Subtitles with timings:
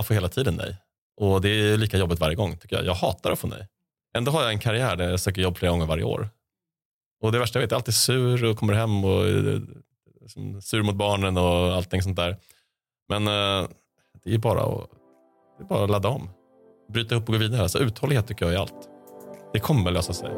[0.00, 0.76] Man får hela tiden nej.
[1.16, 2.84] Och det är lika jobbigt varje gång tycker jag.
[2.84, 3.68] Jag hatar att få nej.
[4.16, 6.28] Ändå har jag en karriär där jag söker jobb flera gånger varje år.
[7.22, 9.62] Och det värsta jag vet, jag är alltid sur och kommer hem och är
[10.20, 12.36] liksom sur mot barnen och allting sånt där.
[13.08, 13.68] Men eh,
[14.24, 14.90] det är bara att,
[15.58, 16.30] det är bara att ladda om.
[16.92, 17.62] Bryta upp och gå vidare.
[17.62, 18.88] Alltså, uthållighet tycker jag är allt.
[19.52, 20.30] Det kommer lösa sig.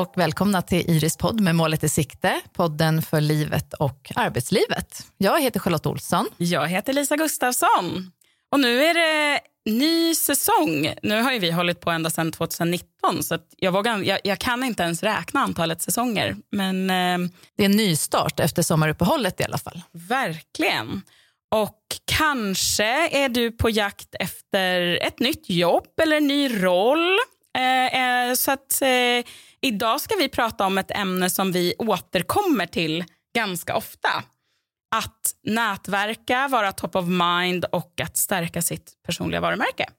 [0.00, 5.06] Och välkomna till Iris podd med målet i sikte, podden för livet och arbetslivet.
[5.18, 6.26] Jag heter Charlotte Olsson.
[6.36, 8.12] Jag heter Lisa Gustafsson.
[8.52, 10.94] Och nu är det ny säsong.
[11.02, 14.82] Nu har vi hållit på ända sedan 2019 så jag, vågar, jag, jag, kan inte
[14.82, 16.36] ens räkna antalet säsonger.
[16.52, 19.82] Men, eh, det är en nystart efter sommaruppehållet i alla fall.
[19.92, 21.02] Verkligen.
[21.50, 27.18] Och kanske är du på jakt efter ett nytt jobb eller en ny roll.
[27.58, 29.24] Eh, eh, så att eh,
[29.62, 34.08] idag ska vi prata om ett ämne som vi återkommer till ganska ofta.
[34.96, 39.90] Att nätverka, vara top of mind och att stärka sitt personliga varumärke.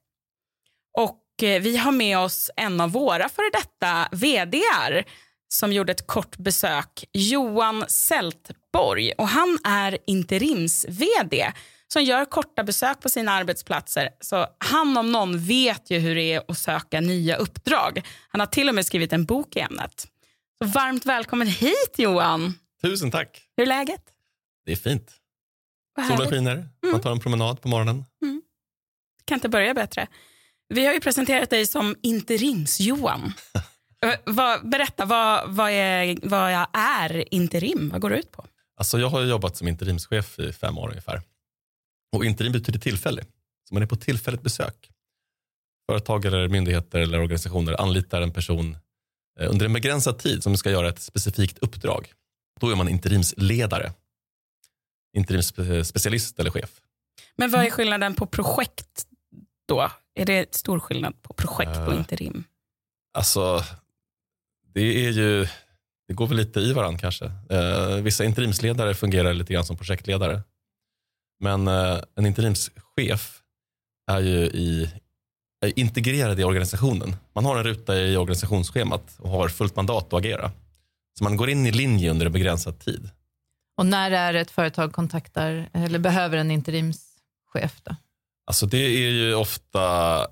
[0.97, 5.03] Och eh, vi har med oss en av våra före detta vdar
[5.47, 9.11] som gjorde ett kort besök, Johan Sältborg.
[9.17, 11.51] Och han är interims-vd
[11.93, 14.09] som gör korta besök på sina arbetsplatser.
[14.19, 18.01] Så han om någon vet ju hur det är att söka nya uppdrag.
[18.27, 20.07] Han har till och med skrivit en bok i ämnet.
[20.63, 22.53] Så varmt välkommen hit Johan.
[22.81, 23.41] Tusen tack.
[23.57, 24.03] Hur är läget?
[24.65, 25.11] Det är fint.
[26.09, 26.67] Solen skiner, mm.
[26.91, 28.05] man tar en promenad på morgonen.
[28.21, 28.41] Mm.
[29.25, 30.07] Kan inte börja bättre.
[30.69, 33.33] Vi har ju presenterat dig som interims-Johan.
[34.63, 37.89] berätta, vad, vad, är, vad är interim?
[37.89, 38.45] Vad går det ut på?
[38.77, 41.21] Alltså jag har jobbat som interimschef i fem år ungefär.
[42.11, 43.25] Och interim betyder tillfällig.
[43.67, 44.91] Så man är på tillfälligt besök.
[45.91, 48.77] Företag eller myndigheter eller organisationer anlitar en person
[49.39, 52.13] eh, under en begränsad tid som ska göra ett specifikt uppdrag.
[52.59, 53.93] Då är man interimsledare.
[55.17, 56.81] Interimsspecialist eller chef.
[57.35, 59.05] Men vad är skillnaden på projekt
[59.67, 59.91] då?
[60.15, 62.43] Är det stor skillnad på projekt och eh, interim?
[63.13, 63.63] Alltså,
[64.73, 65.47] det är ju,
[66.07, 67.25] det går väl lite i varandra kanske.
[67.25, 70.41] Uh, vissa interimsledare fungerar lite grann som projektledare.
[71.41, 73.41] Men uh, en interimschef
[74.11, 74.89] är ju i,
[75.65, 77.15] är integrerad i organisationen.
[77.33, 80.51] Man har en ruta i organisationsschemat och har fullt mandat att agera.
[81.17, 83.09] Så man går in i linje under en begränsad tid.
[83.77, 87.81] Och när är ett företag kontaktar eller behöver en interimschef?
[87.83, 87.95] Då?
[88.45, 90.27] Alltså det är ju ofta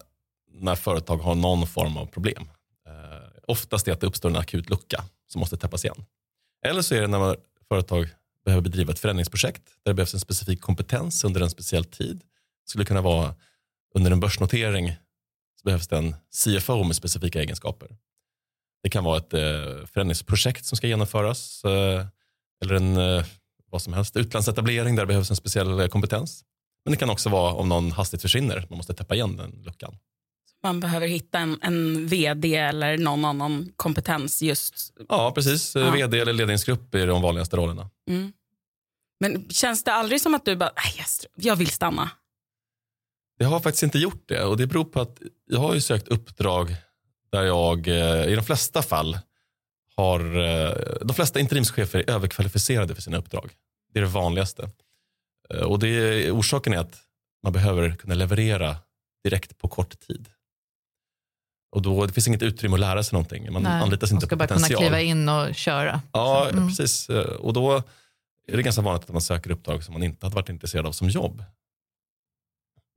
[0.51, 2.49] när företag har någon form av problem.
[2.87, 6.05] Eh, oftast är det att det uppstår en akut lucka som måste täppas igen.
[6.65, 7.37] Eller så är det när
[7.67, 8.09] företag
[8.49, 12.17] behöver bedriva ett förändringsprojekt där det behövs en specifik kompetens under en speciell tid.
[12.65, 13.35] Det skulle kunna vara
[13.95, 14.95] under en börsnotering
[15.59, 17.89] så behövs det en CFO med specifika egenskaper.
[18.83, 22.05] Det kan vara ett eh, förändringsprojekt som ska genomföras eh,
[22.63, 23.25] eller en eh,
[23.71, 26.43] vad som helst utlandsetablering där det behövs en speciell kompetens.
[26.85, 29.97] Men det kan också vara om någon hastigt försvinner, man måste täppa igen den luckan.
[30.63, 34.93] Man behöver hitta en, en vd eller någon annan kompetens just.
[35.09, 35.75] Ja, precis.
[35.75, 35.91] Ja.
[35.91, 37.89] Vd eller ledningsgrupp är de vanligaste rollerna.
[38.09, 38.31] Mm.
[39.19, 42.09] Men känns det aldrig som att du bara, nej, jag vill stanna?
[43.39, 46.07] Det har faktiskt inte gjort det och det beror på att jag har ju sökt
[46.07, 46.75] uppdrag
[47.31, 49.19] där jag eh, i de flesta fall
[49.95, 50.71] har, eh,
[51.01, 53.51] de flesta interimschefer är överkvalificerade för sina uppdrag.
[53.93, 54.69] Det är det vanligaste.
[55.53, 56.97] Eh, och det, orsaken är att
[57.43, 58.75] man behöver kunna leverera
[59.23, 60.29] direkt på kort tid.
[61.71, 63.53] Och då, det finns inget utrymme att lära sig någonting.
[63.53, 66.01] Man Nej, anlitas inte man ska bara kunna kliva in och köra.
[66.13, 66.67] Ja, mm.
[66.67, 67.09] precis.
[67.39, 67.83] Och då
[68.51, 70.91] är det ganska vanligt att man söker uppdrag som man inte hade varit intresserad av
[70.91, 71.43] som jobb.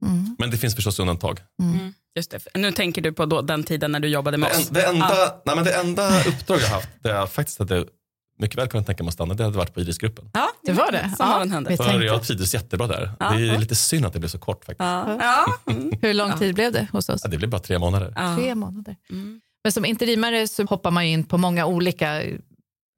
[0.04, 0.36] Mm.
[0.38, 1.40] Men det finns förstås undantag.
[1.62, 1.74] Mm.
[1.74, 1.94] mm.
[2.14, 2.46] Just det.
[2.54, 4.68] Nu tänker du på då, den tiden när du jobbade med det oss?
[4.68, 5.42] Det enda, ah.
[5.44, 7.84] nej, men det enda uppdrag jag haft där jag faktiskt hade
[8.38, 10.30] mycket väl kunnat tänka mig att stanna, det hade varit på Irisgruppen.
[10.32, 11.14] Ja, det var det.
[11.18, 13.10] Ja, För jag trivdes jättebra där.
[13.20, 13.30] Ja.
[13.30, 14.80] Det är lite synd att det blev så kort faktiskt.
[14.80, 15.46] Ja.
[15.66, 15.92] Mm.
[16.02, 17.20] Hur lång tid blev det hos oss?
[17.24, 18.36] Ja, det blev bara tre månader.
[18.36, 18.96] Tre månader.
[19.10, 19.40] Mm.
[19.64, 22.22] Men som interimare så hoppar man in på många olika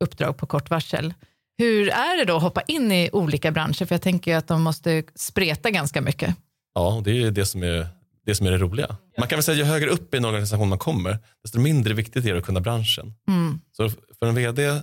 [0.04, 1.14] uppdrag på kort varsel.
[1.58, 3.84] Hur är det då att hoppa in i olika branscher?
[3.84, 6.36] För jag tänker att de måste spreta ganska mycket.
[6.74, 7.88] Ja, det är det som är
[8.26, 8.96] det som är det roliga.
[9.18, 12.24] Man kan väl säga ju högre upp i en organisation man kommer, desto mindre viktigt
[12.24, 13.14] är det att kunna branschen.
[13.28, 13.60] Mm.
[13.72, 14.80] Så för en vd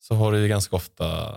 [0.00, 1.30] så har du ganska ofta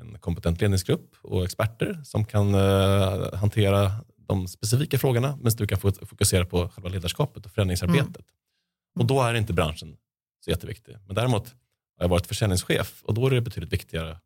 [0.00, 5.78] en kompetent ledningsgrupp och experter som kan uh, hantera de specifika frågorna medan du kan
[5.78, 8.16] fokusera på själva ledarskapet och förändringsarbetet.
[8.16, 9.00] Mm.
[9.00, 9.96] Och då är inte branschen
[10.44, 10.96] så jätteviktig.
[11.06, 11.54] Men däremot
[11.98, 14.20] har jag varit försäljningschef och då är det betydligt viktigare att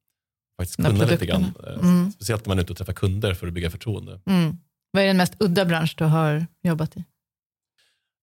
[0.61, 1.45] faktiskt kunna lite grann.
[1.67, 2.13] Eh, Mm.
[2.13, 4.21] Speciellt när man är ute och träffar kunder för att bygga förtroende.
[4.27, 4.57] Mm.
[4.91, 7.05] Vad är den mest udda bransch du har jobbat i?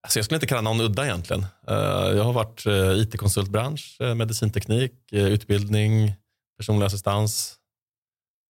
[0.03, 1.45] Alltså jag skulle inte kalla någon udda egentligen.
[1.67, 1.75] Eh,
[2.17, 6.13] Jag har varit eh, IT-konsultbransch, medicinteknik, utbildning,
[6.57, 7.55] personlig assistans,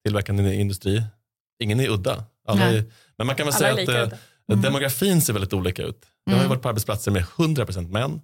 [0.05, 1.02] tillverkande industri.
[1.62, 2.25] Ingen är udda.
[2.49, 2.85] Alla är,
[3.17, 4.19] men man kan väl Alla säga att eh.
[4.49, 4.62] Mm.
[4.62, 6.06] demografin ser väldigt olika ut.
[6.25, 6.49] Jag har ju Mm.
[6.50, 8.20] varit på arbetsplatser med 100% män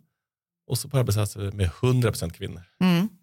[0.71, 2.63] och så på arbetsplatser med 100% kvinnor.
[2.81, 3.09] Mm.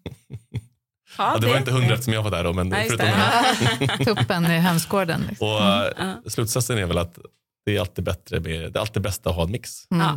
[1.18, 3.86] Ja, det var inte 100 eftersom jag var där då, men just förutom det.
[3.98, 4.04] det.
[4.14, 5.20] Tuppen i hönsgården.
[5.28, 5.46] Liksom.
[5.48, 6.16] Och Ja.
[6.26, 7.18] slutsatsen är väl att
[7.66, 9.90] det är alltid bättre med, det är alltid bäst att ha en mix.
[9.90, 10.06] Mm.
[10.06, 10.12] Ja.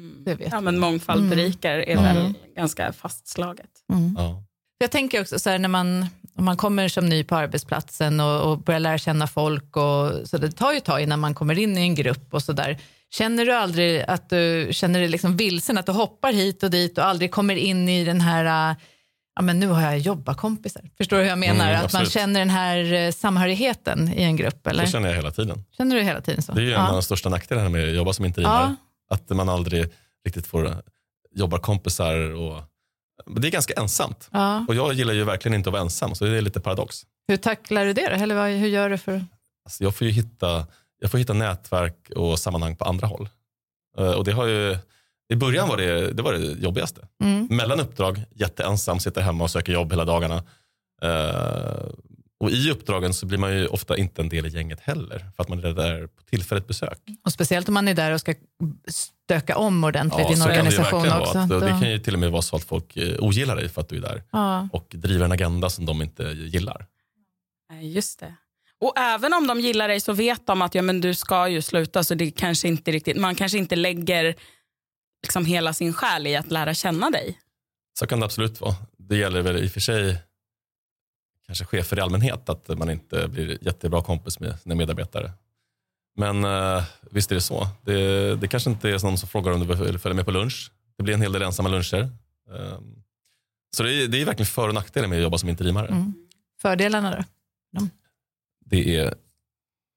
[0.00, 0.24] Mm.
[0.24, 1.30] Det ja, men mångfald Mm.
[1.30, 2.04] berikar är Mm.
[2.04, 3.70] väl ganska fastslaget.
[3.92, 4.14] Mm.
[4.18, 4.42] Ja.
[4.78, 6.06] Jag tänker också så här, när man,
[6.36, 10.38] om man kommer som ny på arbetsplatsen och, och börjar lära känna folk, och, så
[10.38, 12.78] det tar ju ett tag innan man kommer in i en grupp och så där.
[13.10, 16.98] Känner du aldrig att du känner dig liksom vilsen, att du hoppar hit och dit
[16.98, 18.76] och aldrig kommer in i den här, äh,
[19.36, 20.82] ja men nu har jag jobbarkompisar.
[20.96, 21.70] Förstår du hur jag menar?
[21.70, 24.84] Mm, att man känner den här eh, samhörigheten i en grupp, eller?
[24.84, 25.64] Det känner jag hela tiden.
[25.76, 26.52] Känner du hela tiden så?
[26.52, 26.92] Det är ju en av ja.
[26.92, 28.76] de största nackdelarna med att jobba som interimare.
[29.08, 29.14] Ja.
[29.14, 29.92] Att man aldrig
[30.24, 30.82] riktigt får
[31.34, 32.34] jobbarkompisar.
[32.34, 32.62] Och,
[33.26, 34.28] det är ganska ensamt.
[34.32, 34.64] ja.
[34.68, 37.06] Och jag gillar ju verkligen inte att vara ensam, så det är lite paradox.
[37.28, 38.22] Hur tacklar du det då?
[38.22, 39.24] Eller hur gör du för
[39.64, 40.66] Alltså jag, får ju hitta,
[41.00, 43.28] jag får hitta nätverk och sammanhang på andra håll.
[43.98, 44.76] Eh, Och det har ju,
[45.32, 47.08] I början var det det, var det jobbigaste.
[47.22, 47.46] mm.
[47.50, 50.42] Mellan uppdrag, jätteensam, sitter hemma och söker jobb hela dagarna.
[51.02, 51.88] Eh,
[52.40, 55.18] och i uppdragen så blir man ju ofta inte en del i gänget heller.
[55.36, 56.98] För att man är där på tillfälligt besök.
[57.24, 58.34] Och speciellt om man är där och ska
[58.88, 61.38] stöka om ordentligt i en det organisation verkligen också.
[61.38, 63.80] Att, det kan ju till och med vara så att folk eh, ogillar dig för
[63.80, 64.22] att du är där.
[64.32, 64.68] ja.
[64.72, 66.86] Och driver en agenda som de inte gillar.
[67.80, 68.34] Just det.
[68.80, 71.62] Och även om de gillar dig så vet de att ja, men du ska ju
[71.62, 72.04] sluta.
[72.04, 74.34] Så det kanske inte riktigt, man kanske inte lägger
[75.22, 77.38] liksom hela sin själ i att lära känna dig.
[77.98, 78.74] Så kan det absolut vara.
[78.96, 80.16] Det gäller väl i och för sig
[81.46, 85.32] kanske chefer i allmänhet att man inte blir jättebra kompis med sina medarbetare.
[86.16, 87.66] Men eh, visst är det så.
[87.82, 90.70] Det, det kanske inte är någon som frågar om du vill följa med på lunch.
[90.96, 92.10] Det blir en hel del ensamma luncher.
[92.50, 92.78] Eh,
[93.76, 95.88] så det är, det är verkligen för och nackdelar med att jobba som interimare.
[95.88, 96.14] Mm.
[96.60, 97.24] Fördelarna då?
[98.70, 99.14] Det är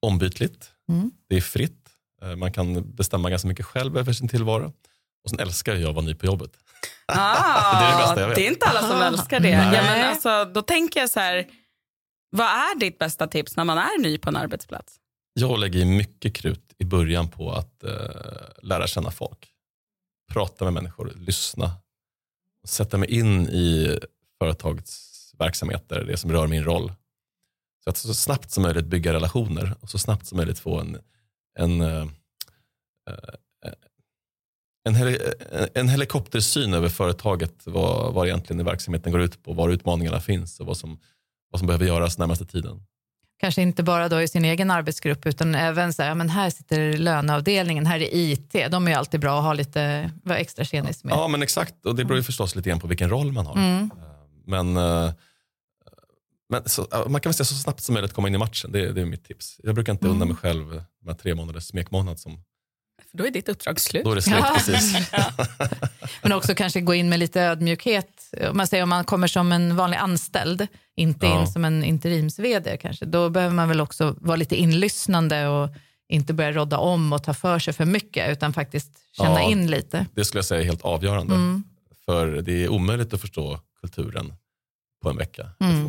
[0.02, 0.72] ombytligt.
[0.90, 1.12] Mm.
[1.30, 1.90] Det är fritt.
[2.22, 4.74] Eh, Man kan bestämma ganska mycket själv över sin tillvaro.
[5.24, 6.52] Och sen älskar jag att vara ny på jobbet.
[7.06, 8.36] Ah, Det är det bästa jag vet.
[8.36, 9.06] Det är inte alla som Ah.
[9.08, 9.50] älskar det.
[9.50, 11.48] Ja, men alltså, då tänker jag så här,
[12.30, 14.96] vad är ditt bästa tips när man är ny på en arbetsplats?
[15.34, 17.92] Jag lägger mycket krut i början på att eh,
[18.62, 19.48] lära känna folk.
[20.34, 21.72] Prata med människor, lyssna.
[22.68, 24.00] Sätta mig in i
[24.40, 25.08] företagets
[25.38, 26.94] verksamheter, det som rör min roll.
[27.84, 30.98] Så att så snabbt som möjligt bygga relationer och så snabbt som möjligt få en,
[31.60, 32.08] en, eh,
[33.10, 33.74] eh,
[34.90, 35.18] en,
[35.74, 40.66] en helikoptersyn över företaget, vad, vad egentligen verksamheten går ut på, var utmaningarna finns och
[40.66, 41.00] vad som,
[41.52, 42.84] vad som behöver göras närmaste tiden.
[43.40, 46.50] Kanske inte bara då i sin egen arbetsgrupp utan även så här, ja, men här
[46.50, 48.52] sitter löneavdelningen, här är IT.
[48.72, 51.14] De är alltid bra att ha lite, vara extra tjenis med.
[51.14, 51.86] Ja, men exakt.
[51.86, 53.56] Och det beror ju förstås lite grann på vilken roll man har.
[53.56, 53.92] Mm.
[53.98, 54.08] Eh,
[54.46, 54.78] Men,
[56.52, 58.72] men så, ja, man kan väl säga så snabbt som möjligt komma in i matchen.
[58.72, 59.60] Det, det är mitt tips.
[59.64, 60.16] Jag brukar inte Mm.
[60.16, 62.20] unna mig själv de här tre månaders smekmånad.
[62.20, 62.44] Som,
[63.12, 64.04] För då är ditt uppdrag slut.
[64.06, 64.54] då är det slut Ja.
[64.58, 64.96] precis.
[66.22, 68.34] Men också kanske gå in med lite ödmjukhet.
[68.50, 71.42] Om man säger om man kommer som en vanlig anställd, inte Ja.
[71.42, 75.70] in som en interims-vd kanske, då behöver man väl också vara lite inlyssnande och
[76.10, 79.50] inte börja rodda om och ta för sig för mycket utan faktiskt känna Ja.
[79.50, 80.06] in lite.
[80.16, 81.36] Det skulle jag säga är helt avgörande.
[81.36, 81.64] Mm.
[82.06, 84.34] För det är omöjligt att förstå kulturen
[85.04, 85.50] på en vecka.
[85.60, 85.88] eller Mm.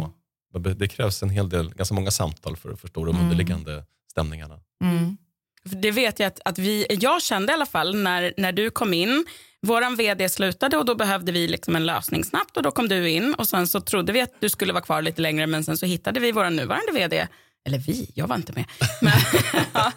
[0.59, 3.23] Det krävs en hel del, ganska många samtal för att förstå de Mm.
[3.23, 4.59] underliggande stämningarna.
[4.85, 5.16] Mm.
[5.64, 8.94] Det vet jag att, att vi, jag kände i alla fall när, när du kom
[8.94, 9.25] in.
[9.66, 13.11] Vår vd slutade och då behövde vi liksom en lösning snabbt och då kom du
[13.11, 15.78] in och sen så trodde vi att du skulle vara kvar lite längre men sen
[15.78, 17.28] så hittade vi vår nuvarande vd.
[17.66, 18.64] Eller vi, jag var inte med.
[19.02, 19.12] Men,
[19.75, 19.92] ja.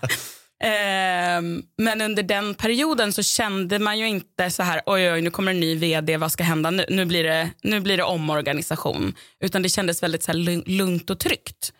[0.64, 5.30] Ehm, men under den perioden så kände man ju inte så här oj oj nu
[5.32, 6.86] kommer en ny vd, vad ska hända nu?
[6.90, 9.16] Nu blir det, nu blir det omorganisation.
[9.40, 11.74] Utan det kändes väldigt så här lugn- lugnt och tryggt.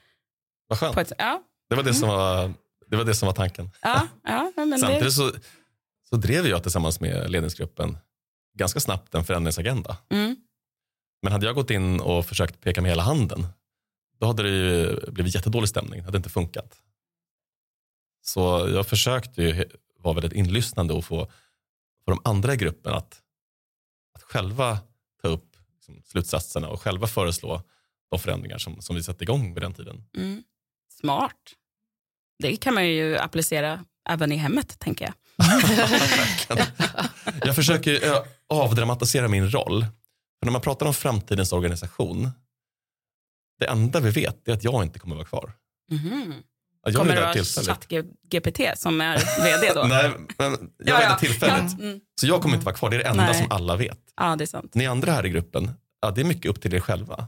[0.68, 0.98] Vad skönt.
[0.98, 2.54] Ett, ja, Det var det som var,
[2.90, 3.70] det var, det som var tanken.
[3.82, 5.32] ja, ja, men Samtidigt så,
[6.10, 7.98] så drev jag tillsammans med ledningsgruppen
[8.58, 9.98] ganska snabbt en förändringsagenda.
[10.12, 10.36] mm.
[11.22, 13.48] Men hade jag gått in och försökt peka med hela handen,
[14.20, 16.00] då hade det blivit jättedålig stämning.
[16.00, 16.78] Det hade inte funkat.
[18.28, 19.66] Så jag försökte ju
[19.98, 21.26] vara väldigt inlyssnande och få,
[22.06, 23.22] få de andra i gruppen att,
[24.14, 24.80] att själva
[25.22, 27.62] ta upp liksom, slutsatserna och själva föreslå
[28.10, 30.04] de förändringar som, som vi satte igång vid den tiden.
[30.18, 30.44] Mm.
[31.00, 31.54] Smart.
[32.40, 35.14] Det kan man ju applicera även i hemmet, tänker jag.
[37.46, 39.82] Jag försöker eh, avdramatisera min roll.
[40.40, 42.32] För när man pratar om framtidens organisation
[43.60, 45.54] Det enda vi vet är att jag inte kommer vara kvar.
[45.92, 46.34] Mhm.
[46.86, 47.34] Ja, Jag Kommer det vara.
[47.34, 49.84] ChatGPT som är vd då?
[49.88, 51.72] Nej, men jag är där tillfälligt.
[51.80, 52.00] Ja, mm.
[52.22, 52.90] Så jag kommer inte vara kvar.
[52.90, 53.36] Det är det enda Nej.
[53.36, 54.00] som alla vet.
[54.16, 54.76] ja, det är sant.
[54.76, 57.28] Ni andra här i gruppen, ja, det är mycket upp till er själva.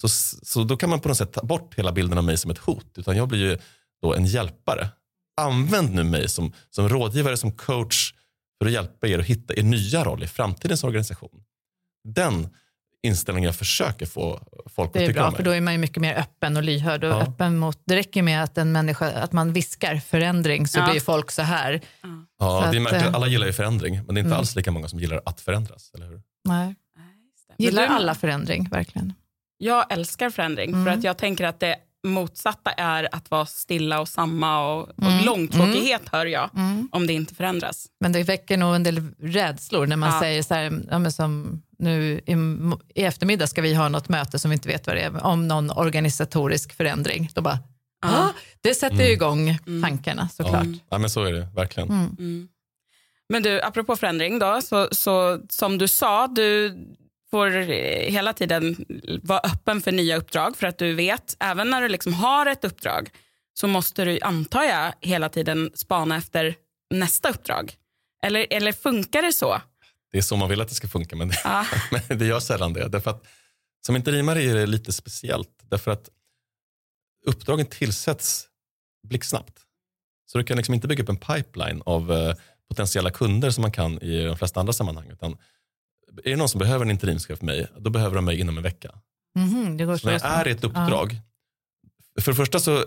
[0.00, 0.08] Så,
[0.42, 2.58] så då kan man på något sätt ta bort hela bilden av mig som ett
[2.58, 2.98] hot.
[2.98, 3.58] Utan jag blir ju
[4.02, 4.88] då en hjälpare.
[5.40, 8.14] Använd nu mig som, som rådgivare, som coach
[8.58, 11.44] för att hjälpa er att hitta er nya roll i framtidens organisation.
[12.08, 12.48] Den
[13.02, 15.44] inställningen jag försöker få folk att Det är tycka bra, om för mig.
[15.44, 17.04] då är man ju mycket mer öppen och lyhörd.
[17.04, 17.22] Och Ja.
[17.22, 20.90] öppen mot, det räcker med att en människa, att man viskar förändring så Ja.
[20.90, 21.80] blir folk så här.
[22.02, 23.02] Ja, så det är att, märkligt.
[23.02, 24.38] eh, Alla gillar ju förändring, men det är inte Mm.
[24.38, 25.90] alls lika många som gillar att förändras.
[25.94, 26.20] Eller hur?
[26.48, 26.74] Nej.
[27.58, 29.12] Gillar alla förändring, verkligen.
[29.58, 30.84] Jag älskar förändring Mm.
[30.84, 35.02] för att jag tänker att det motsatta är att vara stilla och samma och, och
[35.02, 35.24] Mm.
[35.24, 36.50] långtråkighet hör jag
[36.92, 37.86] om det inte förändras.
[38.00, 40.20] Men det väcker nog en del rädslor när man Ja.
[40.20, 42.32] säger så här, ja, men som nu i,
[42.94, 45.48] i eftermiddag ska vi ha något möte som vi inte vet vad det är, om
[45.48, 47.30] någon organisatorisk förändring.
[47.34, 47.58] Då bara,
[48.02, 48.10] Ja.
[48.12, 48.32] ja.
[48.60, 50.66] det sätter ju igång tankarna såklart.
[50.66, 50.78] Ja.
[50.90, 51.90] ja, men så är det verkligen.
[51.90, 52.48] Mm.
[53.28, 56.76] Men du, apropå förändring då, så, så som du sa, du
[57.30, 57.50] får
[58.10, 58.76] hela tiden
[59.22, 62.64] vara öppen för nya uppdrag för att du vet, även när du liksom har ett
[62.64, 63.10] uppdrag
[63.54, 66.54] så måste du, antar jag, hela tiden spana efter
[66.90, 67.74] nästa uppdrag.
[68.22, 69.60] Eller, eller funkar det så?
[70.12, 71.66] Det är så man vill att det ska funka, men det, Ja.
[72.08, 72.88] men det gör sällan det.
[72.88, 73.26] Därför att,
[73.86, 75.50] som interimare är det lite speciellt.
[75.62, 76.08] Därför att
[77.26, 78.48] uppdragen tillsätts
[79.08, 79.58] blixtsnabbt.
[80.26, 82.34] Så du kan liksom inte bygga upp en pipeline av eh,
[82.68, 85.08] potentiella kunder som man kan i de flesta andra sammanhang.
[85.10, 85.32] Utan
[86.24, 88.62] är det någon som behöver en interimschef för mig, då behöver de mig inom en
[88.62, 88.90] vecka.
[89.78, 91.16] Det går Så när jag är i ett uppdrag,
[92.20, 92.84] för det första så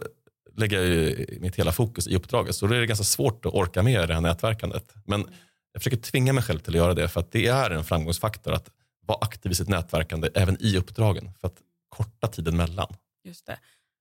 [0.56, 3.84] lägger jag mitt hela fokus i uppdraget, så då är det ganska svårt att orka
[3.84, 4.94] med det här nätverkandet.
[5.06, 5.30] Men
[5.76, 8.54] jag försöker tvinga mig själv till att göra det, för att det är en framgångsfaktor
[8.54, 8.70] att
[9.06, 11.58] vara aktiv i sitt nätverkande även i uppdragen, för att
[11.90, 12.96] korta tiden mellan.
[13.24, 13.60] Just det.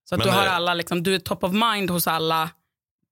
[0.09, 2.51] Så att Men, du har eh, alla, liksom, du är top of mind hos alla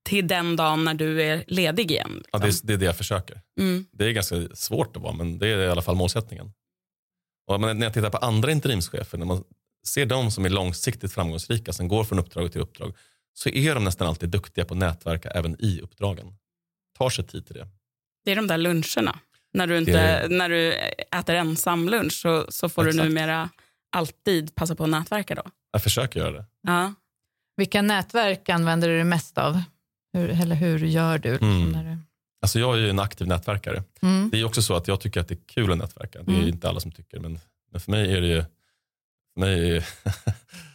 [0.04, 2.24] till den dagen när du är ledig igen.
[2.32, 2.66] Ja, Liksom.
[2.66, 3.40] det, är, det är det jag försöker.
[3.58, 3.86] mm.
[3.92, 6.52] Det är ganska svårt att vara, men det är i alla fall målsättningen.
[7.46, 9.44] Och när jag tittar på andra interimschefer, när man
[9.86, 12.96] ser de som är långsiktigt framgångsrika, som går från uppdrag till uppdrag,
[13.34, 16.34] så är de nästan alltid duktiga på att nätverka även i uppdragen.
[16.98, 17.68] Tar sig tid till det.
[18.24, 19.18] Det är de där luncherna.
[19.54, 20.72] När du, inte, är- när du
[21.18, 23.08] äter ensam lunch så, så får du Exakt.
[23.08, 23.50] numera
[23.92, 25.42] alltid passa på att nätverka då.
[25.72, 26.44] Jag försöker göra det.
[26.62, 26.94] Ja.
[27.56, 29.62] Vilka nätverk använder du mest av?
[30.12, 31.30] Hur, eller hur gör du?
[31.32, 31.72] Liksom, Mm.
[31.72, 31.98] när du...
[32.42, 33.82] Alltså jag är ju en aktiv nätverkare.
[34.02, 34.30] Mm.
[34.30, 36.22] Det är också så att jag tycker att det är kul att nätverka.
[36.22, 36.48] Det är Mm.
[36.48, 37.38] inte alla som tycker, men,
[37.72, 38.44] men för mig är det ju...
[39.34, 39.84] För mig är,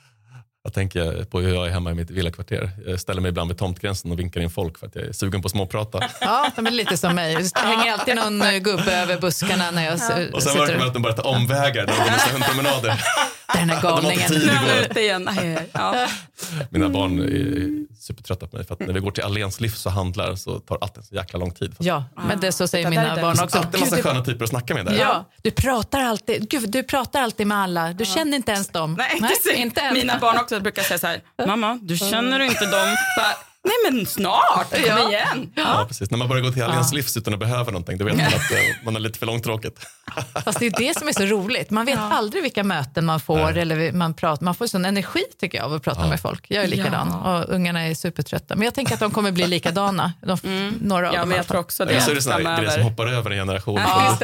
[0.67, 2.69] jag tänker på hur jag är hemma i mitt villakvarter.
[2.87, 5.41] Jag ställer mig ibland vid tomtgränsen och vinkar in folk för att jag är sugen
[5.41, 5.99] på att småprata.
[6.21, 7.35] Ja, de är lite som mig.
[7.35, 10.93] Det hänger alltid någon gubbe över buskarna när jag s- Och sen märker man att
[10.93, 13.03] de börjar ta omvägar när de organiserar hundpromenader.
[13.53, 14.65] Den här De har inte galningen.
[14.65, 14.85] går.
[14.89, 15.29] ute igen.
[15.71, 16.07] Ja.
[16.69, 19.91] Mina barn är supertrötta på mig för att när vi går till Allens livs och
[19.91, 21.75] handlar så tar allt en så jäkla lång tid.
[21.79, 23.21] Ja, men det så säger Titta, där mina är det.
[23.21, 23.57] barn Så också.
[23.57, 24.97] alltid massa Gud, du- sköna typer att snacka med där.
[24.99, 27.93] Ja, du pratar alltid, gud, du pratar alltid med alla.
[27.93, 28.95] Du känner inte ens dem.
[28.97, 29.93] Nej, det ser- inte än.
[29.93, 32.95] Mina barn också brukar säga så här, mamma, du känner inte dem.
[33.17, 35.09] Bara, Nej men snart, kom Ja.
[35.09, 35.51] igen.
[35.55, 36.11] Ja, precis.
[36.11, 38.33] När man börjar gå till Allens livs utan att behöva någonting, då vet man att
[38.51, 39.79] eh, man har lite för långtråkigt.
[40.45, 41.69] Fast det är det som är så roligt.
[41.69, 43.51] Man vet aldrig vilka möten man får.
[43.51, 43.59] Nej.
[43.61, 46.45] Eller man, pratar, man får sån energi tycker jag av att prata med folk.
[46.49, 47.37] Jag är likadan Ja.
[47.43, 48.55] och ungarna är supertrötta.
[48.55, 50.13] Men jag tänker att de kommer bli likadana.
[50.21, 51.91] De, Några av Ja, dem men jag tror också det.
[51.91, 53.81] Eller så är det sådana grejer som hoppar över en generation.
[53.87, 54.17] Ja.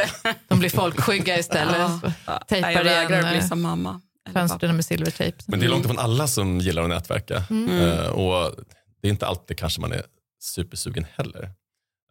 [0.48, 1.92] De blir folkskygga istället.
[2.26, 2.40] Ja.
[2.50, 4.02] Tejpar jag vägrar igen bli som mamma.
[4.34, 5.38] Fönstren med silvertejp.
[5.48, 7.44] Men det är långt ifrån alla som gillar att nätverka.
[7.50, 7.70] Mm.
[7.70, 8.56] Eh, och
[9.02, 10.04] det är inte alltid kanske man är
[10.42, 11.52] supersugen heller.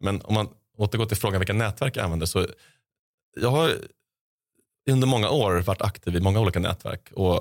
[0.01, 2.27] Men om man återgår till frågan vilka nätverk jag använder.
[2.27, 2.47] Så
[3.41, 3.77] jag har
[4.91, 7.11] under många år varit aktiv i många olika nätverk.
[7.13, 7.37] Och,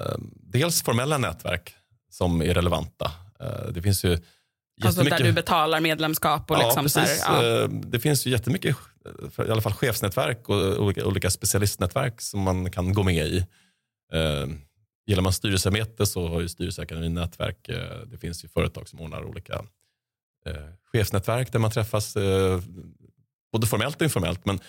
[0.00, 1.74] eh, dels formella nätverk
[2.10, 3.10] som är relevanta.
[3.40, 4.18] Eh, det finns ju
[4.84, 7.24] Alltså där du betalar medlemskap och liksom ja, så här, precis.
[7.26, 7.62] ja.
[7.62, 8.76] Eh, Det finns ju jättemycket,
[9.38, 13.46] i alla fall chefsnätverk och olika, olika specialistnätverk som man kan gå med i.
[14.12, 14.46] Eh,
[15.06, 17.68] Gillar man styrelsearbete så har ju Styrelseakademin nätverk.
[17.68, 19.64] Eh, Det finns ju företag som ordnar olika
[20.46, 20.54] eh,
[20.92, 22.60] chefsnätverk där man träffas eh,
[23.52, 24.44] både formellt och informellt.
[24.46, 24.60] Men,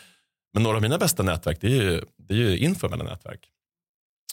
[0.53, 3.49] men några av mina bästa nätverk det är ju, det är ju informella nätverk.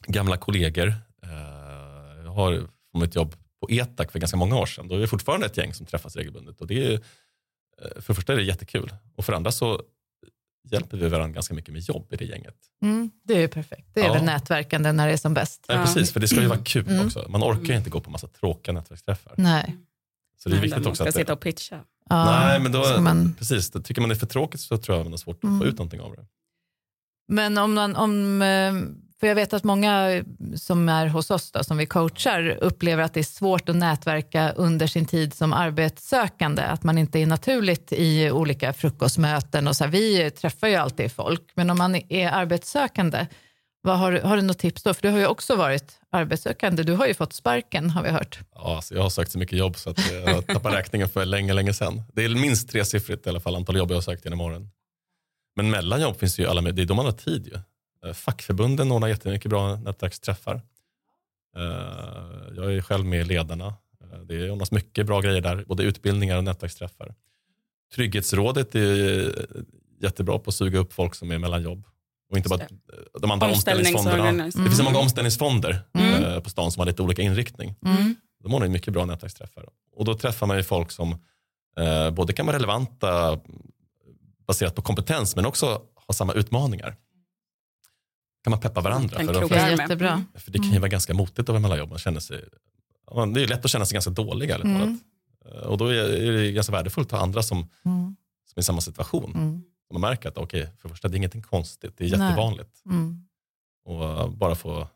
[0.06, 0.88] Gamla kollegor.
[1.22, 2.54] Eh, Jag har
[2.90, 4.88] från mitt jobb på ETAC för ganska många år sedan.
[4.88, 6.60] Då är vi fortfarande ett gäng som träffas regelbundet.
[6.60, 7.00] Och det är, eh,
[8.00, 9.82] för det första är det jättekul och för det andra så
[10.64, 12.56] hjälper vi varandra ganska mycket med jobb i det gänget.
[12.82, 13.88] Mm, det är ju perfekt.
[13.94, 14.12] Det är Ja.
[14.12, 15.64] väl nätverkande när det är som bäst.
[15.68, 15.84] Nej, Ja.
[15.84, 17.06] precis, för det ska ju vara kul Mm.
[17.06, 17.26] också.
[17.28, 19.34] Man orkar ju inte gå på massa tråkiga nätverksträffar.
[19.36, 19.76] Nej.
[20.38, 21.80] Så det är viktigt man också ska att sitta det, och pitcha.
[22.10, 24.96] Ja, Nej, men då, man, precis, då tycker man det är för tråkigt så tror
[24.98, 25.58] jag man har svårt att Mm.
[25.58, 26.26] få ut någonting av det.
[27.28, 28.74] men om man, om, eh,
[29.20, 30.24] för jag vet att många
[30.54, 34.52] som är hos oss, då, som vi coachar, upplever att det är svårt att nätverka
[34.52, 36.62] under sin tid som arbetssökande.
[36.62, 39.68] Att man inte är naturligt i olika frukostmöten.
[39.68, 43.26] Och så här, vi träffar ju alltid folk, men om man är arbetssökande,
[43.82, 44.94] vad har, har du något tips då?
[44.94, 46.82] För du har ju också varit arbetssökande.
[46.82, 48.38] Du har ju fått sparken har vi hört.
[48.54, 51.52] Ja, alltså jag har sökt så mycket jobb så att jag tappar räkningen för länge,
[51.52, 52.02] länge sedan.
[52.14, 54.70] Det är minst tresiffrigt i alla fall antal jobb jag har sökt genom åren.
[55.56, 57.58] Men mellan jobb finns det ju alla, det är då man har tid ju.
[58.06, 60.54] Eh, fackförbunden ordnar jättemycket bra nätverksträffar.
[61.56, 61.62] Eh,
[62.56, 63.74] jag är själv med i Ledarna.
[64.00, 67.14] Eh, det ordnas mycket bra grejer där, både utbildningar och nätverksträffar.
[67.94, 69.34] Trygghetsrådet är
[70.00, 71.84] jättebra på att suga upp folk som är mellan jobb.
[72.30, 72.66] Och inte bara
[73.20, 74.28] de andra omställningsfonderna.
[74.28, 74.46] Mm.
[74.46, 76.42] Det finns så många omställningsfonder mm.
[76.42, 77.74] på stan som har lite olika inriktning.
[77.86, 78.14] Mm.
[78.42, 79.64] De ordnar mycket bra nätverksträffar.
[79.96, 81.18] Och då träffar man ju folk som
[81.78, 83.40] eh, både kan vara relevanta
[84.46, 86.96] baserat på kompetens men också ha samma utmaningar
[88.44, 89.18] kan man peppa varandra.
[89.18, 90.24] För, för, för, jättebra.
[90.34, 91.90] för det kan ju vara ganska motigt att vara mellanjobb.
[91.90, 92.44] Man känner sig,
[93.34, 94.50] det är lätt att känna sig ganska dålig.
[94.50, 95.00] Mm.
[95.64, 98.16] Och då är det ganska värdefullt att ha andra som, mm.
[98.46, 99.32] som är i samma situation.
[99.34, 99.62] Mm.
[99.92, 102.82] Man märker att okay, för det första, det är ingenting konstigt, det är jättevanligt.
[102.86, 103.26] Mm.
[103.84, 104.88] Och bara få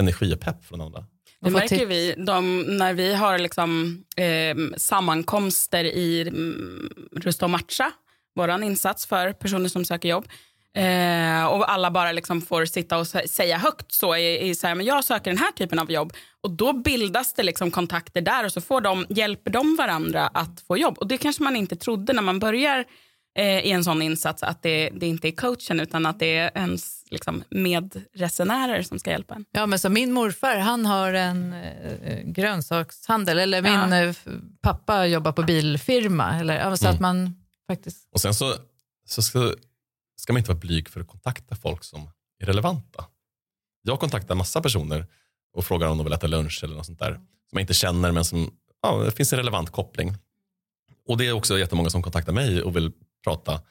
[0.00, 1.04] energi och pepp från andra.
[1.40, 7.92] Det märker vi de, när vi har liksom, eh, sammankomster i mm, Rusta och matcha,
[8.34, 10.28] vår insats för personer som söker jobb.
[10.74, 14.74] Eh, och alla bara liksom får sitta och säga högt så, i, i så här,
[14.74, 16.12] men jag söker den här typen av jobb.
[16.40, 20.60] Och då bildas det liksom kontakter där och så får de, hjälper de varandra att
[20.60, 20.98] få jobb.
[20.98, 22.84] Och det kanske man inte trodde när man börjar
[23.38, 26.50] eh, i en sån insats att det, det inte är coachen utan att det är
[26.54, 29.44] ens liksom, medresenärer som ska hjälpa en.
[29.52, 34.04] Ja, men så min morfar han har en eh, grönsakshandel eller min ja.
[34.04, 34.14] Eh,
[34.62, 36.40] pappa jobbar på bilfirma.
[36.40, 36.94] Eller, så mm.
[36.94, 37.34] att man
[37.70, 38.08] faktiskt...
[38.12, 38.54] Och sen så,
[39.06, 39.54] så ska
[40.16, 43.04] ska man inte vara blyg för att kontakta folk som är relevanta.
[43.82, 45.06] Jag kontaktar massa personer
[45.52, 47.12] och frågar om de vill äta lunch eller något sånt där.
[47.14, 48.50] Som jag inte känner men som
[48.82, 50.14] ja, det finns en relevant koppling.
[51.08, 52.92] Och det är också jättemånga som kontaktar mig och vill
[53.24, 53.62] prata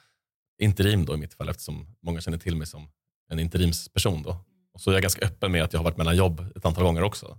[0.58, 2.88] interim då i mitt fall eftersom många känner till mig som
[3.30, 4.22] en interimsperson.
[4.22, 4.44] Då.
[4.74, 6.84] Och så är jag ganska öppen med att jag har varit mellan jobb ett antal
[6.84, 7.38] gånger också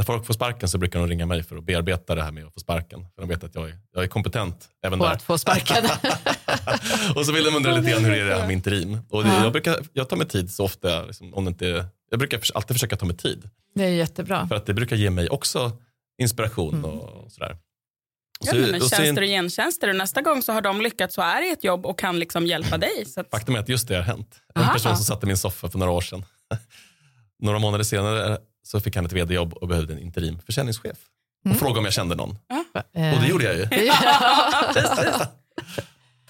[0.00, 2.46] när folk får sparken så brukar de ringa mig för att bearbeta det här med
[2.46, 3.06] att få sparken.
[3.14, 5.12] För de vet att jag är, jag är kompetent även på där.
[5.12, 5.84] att få sparken.
[7.14, 8.98] och så vill de undra lite grann hur är det här med interim.
[9.10, 12.18] Och det, jag, brukar, jag tar mig tid så ofta, liksom, om det inte, jag
[12.18, 13.50] brukar alltid försöka ta mig tid.
[13.74, 14.48] Det är jättebra.
[14.48, 15.72] För att det brukar ge mig också
[16.18, 16.90] inspiration mm.
[16.90, 17.56] och sådär.
[18.40, 21.52] Ja, men tjänster och gentjänster och nästa gång så har de lyckats och är i
[21.52, 23.06] ett jobb och kan liksom hjälpa dig.
[23.06, 23.30] Så att...
[23.30, 24.40] Faktum är att just det har hänt.
[24.54, 24.72] En Aha.
[24.72, 26.24] person som satt i min soffa för några år sedan.
[27.42, 30.98] några månader senare så fick han ett vd-jobb och behövde en interim försäljningschef.
[31.44, 31.54] Mm.
[31.54, 32.38] Och frågade om jag kände någon.
[32.48, 32.64] Ja.
[32.92, 33.66] Och det gjorde jag ju.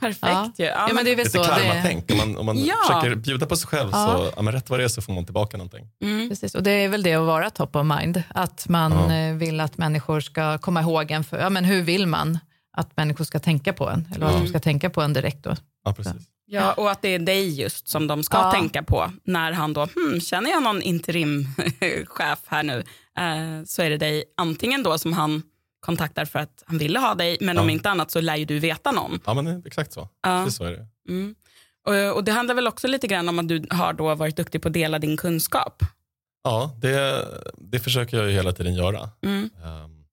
[0.00, 0.52] Perfekt ja.
[0.58, 0.64] ju.
[0.64, 2.10] Ja, men det är väl Lite karma-tänk.
[2.10, 2.74] Om man, om man ja.
[2.86, 5.24] försöker bjuda på sig själv så, ja, men rätt vad det är så får man
[5.24, 5.88] tillbaka någonting.
[6.02, 6.28] Mm.
[6.28, 8.22] Precis, och det är väl det att vara top of mind.
[8.28, 9.14] Att man ja.
[9.14, 11.24] Eh, vill att människor ska komma ihåg en.
[11.24, 12.38] För, ja, men hur vill man
[12.72, 14.08] att människor ska tänka på en?
[14.14, 14.44] Eller att mm.
[14.44, 15.56] de ska tänka på en direkt då.
[15.84, 16.12] Ja, precis.
[16.52, 18.50] Ja, och att det är dig just som de ska ja.
[18.50, 22.78] tänka på när han då, hmm, känner jag någon interimchef här nu,
[23.18, 25.42] eh, så är det dig antingen då som han
[25.80, 27.62] kontaktar för att han ville ha dig, men ja.
[27.62, 29.20] om inte annat så lär ju du veta någon.
[29.24, 30.08] Ja, men exakt så.
[30.22, 30.44] Ja.
[30.44, 30.86] Precis så är det.
[31.08, 31.34] Mm.
[31.86, 34.62] Och, och, det handlar väl också lite grann om att du har då varit duktig
[34.62, 35.82] på att dela din kunskap.
[36.44, 37.26] Ja, det,
[37.58, 39.10] det försöker jag ju hela tiden göra.
[39.22, 39.50] Mm.
[39.64, 40.04] Um,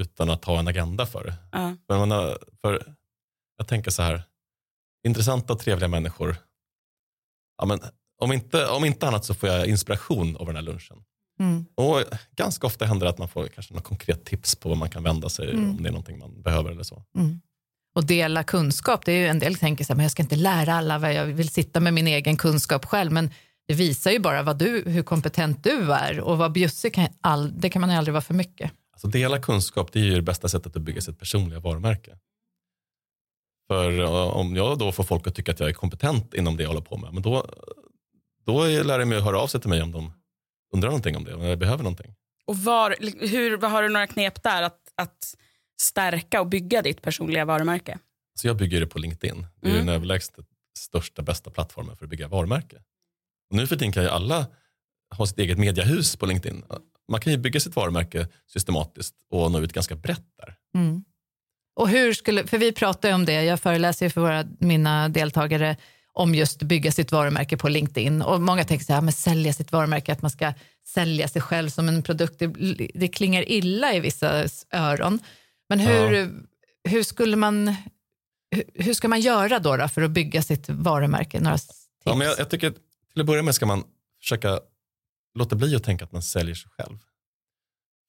[0.00, 1.34] utan att ha en agenda för det.
[1.52, 1.76] Ja.
[1.88, 2.94] Men man, för
[3.56, 4.22] jag tänker så här,
[5.06, 6.36] intressanta och trevliga människor.
[7.58, 7.80] Ja, men,
[8.20, 11.04] om, inte, om inte annat så får jag inspiration av den här lunchen.
[11.40, 11.64] Mm.
[11.74, 12.04] Och
[12.36, 15.02] ganska ofta händer det att man får kanske något konkret tips på vad man kan
[15.02, 15.70] vända sig mm.
[15.70, 17.04] om det är någonting man behöver eller så.
[17.16, 17.40] Mm.
[17.94, 20.36] Och dela kunskap, det är ju en del tänker så här, men jag ska inte
[20.36, 23.30] lära alla, vad jag vill sitta med min egen kunskap själv, men
[23.68, 27.60] det visar ju bara vad du, hur kompetent du är och vad bjussig kan, all,
[27.60, 28.70] det kan man aldrig vara för mycket.
[28.92, 32.16] Alltså dela kunskap, det är ju det bästa sättet att bygga sitt personliga varumärke.
[33.70, 34.04] För
[34.34, 36.80] om jag då får folk att tycka att jag är kompetent inom det jag håller
[36.80, 37.46] på med, men då,
[38.46, 40.12] då lär de mig höra av sig till mig om de
[40.74, 42.14] undrar någonting om det, om jag behöver någonting.
[42.46, 45.34] Och var, hur, har du några knep där att, att
[45.80, 47.98] stärka och bygga ditt personliga varumärke?
[48.34, 49.46] Så jag bygger det på LinkedIn.
[49.60, 49.86] Det är mm.
[49.86, 50.34] den överlägset
[50.78, 52.76] största, bästa plattformen för att bygga varumärke.
[53.50, 54.46] Och nu för tiden kan ju alla
[55.16, 56.64] ha sitt eget mediahus på LinkedIn.
[57.08, 60.56] Man kan ju bygga sitt varumärke systematiskt och nå ut ganska brett där.
[60.74, 61.04] Mm.
[61.74, 65.76] Och hur skulle, för vi pratar om det, jag föreläser för våra, mina deltagare
[66.12, 68.22] om just bygga sitt varumärke på LinkedIn.
[68.22, 70.52] Och många tänker så här, men sälja sitt varumärke, att man ska
[70.86, 72.38] sälja sig själv som en produkt.
[72.38, 72.46] Det,
[72.94, 75.18] det klingar illa i vissa öron.
[75.68, 76.28] Men hur, ja.
[76.84, 77.74] hur skulle man
[78.50, 81.40] hur, hur, ska man göra då, då, för att bygga sitt varumärke?
[81.40, 81.86] Några tips?
[82.04, 82.70] Ja, men jag, jag tycker
[83.12, 83.84] till att börja med ska man
[84.20, 84.60] försöka
[85.34, 86.98] låta bli att tänka att man säljer sig själv.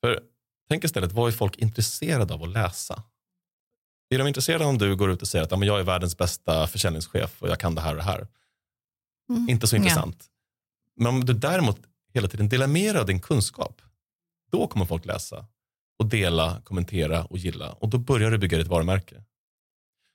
[0.02, 0.20] För
[0.70, 3.04] tänk istället, vad är folk intresserade av att läsa?
[4.14, 7.42] Är de intresserade om du går ut och säger att jag är världens bästa försäljningschef
[7.42, 8.28] och jag kan det här och det här?
[9.30, 9.50] Mm.
[9.50, 10.18] Inte så intressant.
[10.20, 11.04] Ja.
[11.04, 11.78] Men om du däremot
[12.14, 13.82] hela tiden delar med dig av din kunskap,
[14.52, 15.46] då kommer folk läsa
[16.00, 17.72] och dela, kommentera och gilla.
[17.72, 19.24] Och då börjar du bygga ditt varumärke.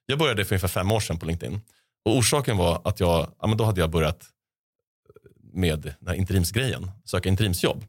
[0.06, 1.60] Jag började för ungefär fem år sedan på LinkedIn.
[2.04, 4.24] Och orsaken var att jag, ja, men då hade jag börjat
[5.52, 7.84] med den här interimsgrejen, söka interimsjobb.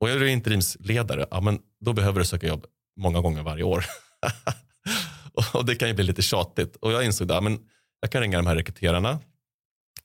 [0.00, 2.66] Och jag är interimsledare, ja, men då behöver du söka jobb
[2.96, 3.84] många gånger varje år.
[5.54, 6.76] och det kan ju bli lite tjatigt.
[6.76, 7.44] Och jag insåg att
[8.00, 9.20] jag kan ringa de här rekryterarna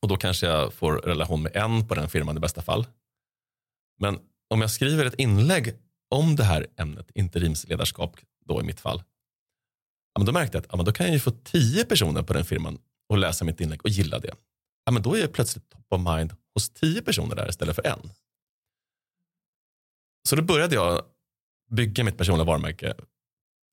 [0.01, 2.87] och då kanske jag får relation med en på den firman i bästa fall.
[3.99, 5.75] Men om jag skriver ett inlägg
[6.09, 9.03] om det här ämnet, interimsledarskap då i mitt fall,
[10.13, 12.23] ja, men då märkte jag att ja, men då kan jag ju få tio personer
[12.23, 12.77] på den firman
[13.09, 14.33] och läsa mitt inlägg och gilla det.
[14.85, 17.87] Ja, men då är jag plötsligt top of mind hos tio personer där istället för
[17.87, 18.09] en.
[20.29, 21.05] Så då började jag
[21.69, 22.93] bygga mitt personliga varumärke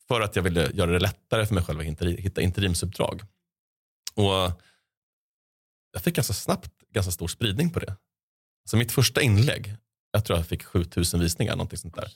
[0.08, 3.22] för att jag ville göra det lättare för mig själv att hitta interimsuppdrag.
[4.14, 4.62] Och
[5.92, 7.96] jag fick ganska snabbt ganska stor spridning på det.
[8.70, 9.76] Så mitt första inlägg,
[10.12, 12.08] jag tror jag fick 7000 visningar, någonting sånt där.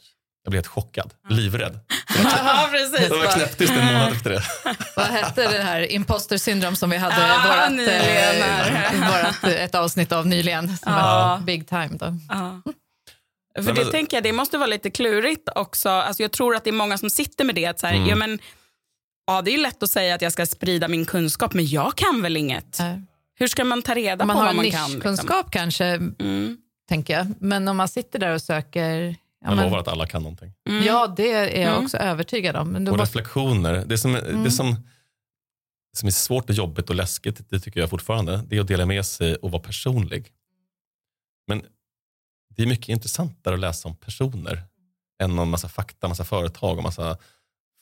[0.45, 1.81] Jag blev helt chockad, livrädd.
[2.25, 3.09] Ja, precis.
[3.09, 4.43] Det var knäpptyst en månad efter det.
[4.97, 10.13] Vad hette det här imposter syndrom som vi hade ah, vårat, eh, vårat, ett avsnitt
[10.13, 10.77] av nyligen?
[10.77, 11.29] Som ah.
[11.39, 11.91] var big time.
[11.93, 12.19] Då.
[12.29, 12.59] Ah.
[13.55, 15.89] För det tänker jag, det måste vara lite klurigt också.
[15.89, 17.67] Alltså jag tror att det är många som sitter med det.
[17.67, 18.09] Att så här, mm.
[18.09, 18.39] ja, men,
[19.27, 22.23] ja, det är lätt att säga att jag ska sprida min kunskap, men jag kan
[22.23, 22.81] väl inget.
[22.81, 22.97] Äh.
[23.35, 24.81] Hur ska man ta reda man på vad man kan?
[24.81, 26.59] Man har kunskap kanske, mm.
[26.89, 27.27] tänker jag.
[27.39, 30.53] Men om man sitter där och söker Ja, jag lovar att alla kan någonting.
[30.69, 30.85] Mm.
[30.85, 31.85] Ja, det är jag mm.
[31.85, 32.69] också övertygad om.
[32.69, 33.19] Men och måste...
[33.19, 33.85] reflektioner.
[33.87, 34.45] Det som, mm.
[34.45, 34.77] det som,
[35.97, 38.87] som är svårt och jobbigt och läskigt, det tycker jag fortfarande, det är att dela
[38.87, 40.33] med sig och vara personlig.
[41.47, 41.63] Men
[42.57, 44.63] det är mycket intressantare att läsa om personer
[45.23, 47.17] än om massa fakta, massa företag och massa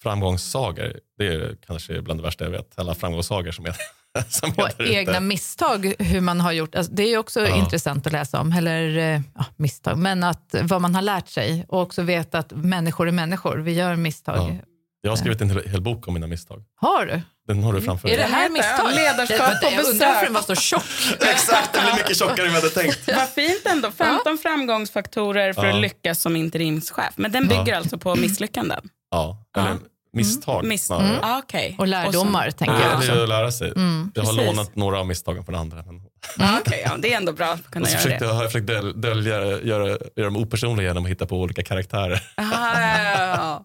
[0.02, 1.00] framgångssagor.
[1.18, 2.78] Det är kanske bland det värsta jag vet.
[2.78, 3.76] Alla framgångssagor som är
[4.28, 5.20] som och egna ute.
[5.20, 6.74] misstag, hur man har gjort.
[6.74, 7.56] Alltså, det är också ja.
[7.56, 8.52] intressant att läsa om.
[8.52, 11.64] Eller eh, ja, misstag, men att, vad man har lärt sig.
[11.68, 13.58] Och också veta att människor är människor.
[13.58, 14.36] Vi gör misstag.
[14.36, 14.69] Ja.
[15.02, 16.64] Jag har skrivit en hel, hel, bok om mina misstag.
[16.76, 17.20] Har du?
[17.46, 18.16] Den har du framför dig.
[18.16, 18.94] Är det här misstag?
[18.94, 19.72] Ledarskap på besök.
[19.72, 20.82] Jag undrar varför den var så tjock.
[21.20, 23.08] Exakt, det blir mycket tjockare än jag hade tänkt.
[23.16, 23.90] Vad fint ändå.
[23.90, 24.36] 15 ja.
[24.42, 27.12] framgångsfaktorer för att lyckas som interimschef.
[27.16, 28.88] Men den bygger alltså på misslyckanden?
[29.10, 29.76] Ja, eller
[30.12, 30.64] misstag.
[30.64, 31.16] Miss mm.
[31.22, 31.74] ah, okay.
[31.78, 33.00] Och lärdomar, och tänker jag.
[33.00, 33.72] Det är att lära sig.
[33.76, 34.12] Mm.
[34.14, 34.46] Jag har Precis.
[34.46, 35.76] lånat några av misstagen från andra.
[35.76, 36.00] Men...
[36.38, 38.28] Ah, okay, ja, det är ändå bra att kunna göra försökte, det.
[38.28, 38.66] Jag har försökt
[39.02, 42.22] dölja, göra, göra dem opersonliga genom att hitta på olika karaktärer.
[42.36, 43.64] Ah, ja, ja,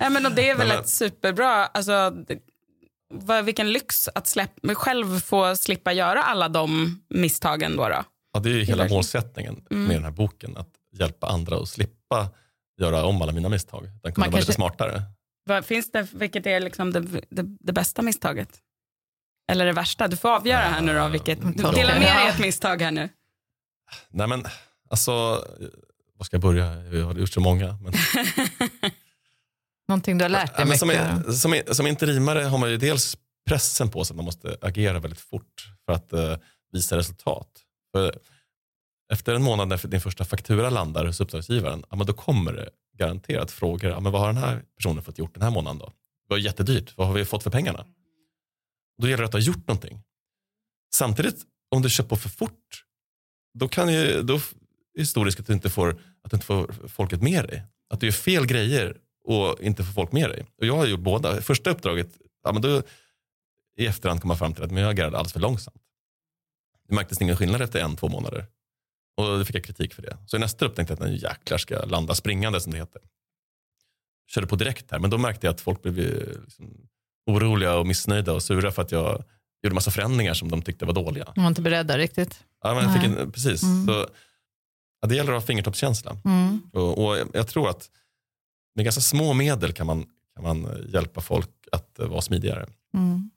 [0.00, 0.10] ja.
[0.10, 1.66] men, och det är väl men, ett superbra...
[1.66, 2.12] Alltså,
[3.14, 7.76] vad, vilken lyx att släpp, själv få slippa göra alla de misstagen.
[7.76, 8.04] Då, då.
[8.32, 9.84] Ja, det är ju hela målsättningen mm.
[9.84, 10.56] med den här boken.
[10.56, 12.30] Att hjälpa andra att slippa
[12.80, 13.82] göra om alla mina misstag.
[14.02, 14.38] Den kunna vara kanske...
[14.38, 15.02] lite smartare.
[15.44, 18.48] Vad, finns det, vilket är liksom det, det, det, bästa misstaget?
[19.52, 20.08] Eller det värsta?
[20.08, 21.08] Du får avgöra här nu då.
[21.08, 23.08] Vilket, dela med dig ett misstag här nu.
[24.08, 24.44] Nej men,
[24.90, 25.12] alltså,
[26.14, 26.74] var ska jag börja?
[26.76, 27.78] Vi har gjort så många.
[27.82, 27.92] Men...
[29.88, 31.24] Någonting du har lärt dig ja, mycket?
[31.24, 33.16] Som, som, som interimare har man ju dels
[33.48, 36.36] pressen på sig att man måste agera väldigt fort för att uh,
[36.72, 37.48] visa resultat.
[37.92, 38.18] För
[39.12, 42.70] efter en månad när din första faktura landar hos uppdragsgivaren, ja, men då kommer det
[42.98, 43.90] garanterat frågor.
[43.90, 45.86] Ja, men vad har den här personen fått gjort den här månaden då?
[46.28, 46.96] Det var jättedyrt.
[46.96, 47.86] Vad har vi fått för pengarna?
[49.02, 50.02] Då gäller det att har gjort någonting.
[50.94, 52.84] Samtidigt, om du kör på för fort,
[53.58, 54.40] då, kan ju, då är
[54.98, 57.62] det stor risk att du inte får, att du inte får folket med dig.
[57.90, 58.96] Att du gör fel grejer
[59.26, 60.46] och inte får folk med dig.
[60.58, 61.42] Och jag har gjort båda.
[61.42, 62.08] Första uppdraget,
[62.44, 62.82] ja, men då,
[63.78, 65.82] i efterhand kom man fram till att men jag agerade alldeles för långsamt.
[66.88, 68.46] Det märktes ingen skillnad efter en, två månader.
[69.16, 70.16] Och då fick jag kritik för det.
[70.26, 73.02] Så i nästa upp tänkte jag att den jäklar ska landa springande som det heter.
[74.30, 75.96] Körde på direkt här, men då märkte jag att folk blev
[76.44, 76.88] liksom
[77.26, 79.24] oroliga och missnöjda och sura för att jag
[79.62, 81.32] gjorde massa förändringar som de tyckte var dåliga.
[81.34, 82.44] De var inte beredda riktigt.
[82.62, 83.62] Ja, men jag fick en, precis.
[83.62, 83.86] Mm.
[83.86, 84.06] Så,
[85.00, 86.16] ja, det gäller att ha fingertoppskänsla.
[86.24, 86.60] Mm.
[86.72, 87.90] Och, och, jag tror att
[88.76, 92.66] med ganska små medel kan man, kan man hjälpa folk att vara smidigare.
[92.94, 93.30] Mm.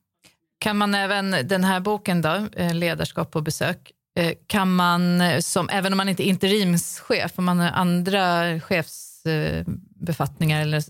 [0.60, 5.70] Kan man även, den här boken då, eh, Ledarskap på besök, Eh, kan man, som,
[5.70, 10.84] även om man inte är interimschef, om man har andra chefsbefattningar eller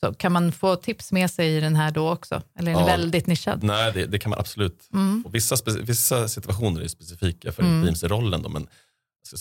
[0.00, 2.42] så, kan man få tips med sig i den här då också?
[2.58, 3.62] Eller är den ja, väldigt nischad?
[3.62, 4.88] Nej, det, det kan man absolut.
[4.92, 5.24] Mm.
[5.32, 7.74] vissa, vissa situationer är specifika för mm.
[7.74, 8.42] interimsrollen.
[8.42, 8.68] Då, men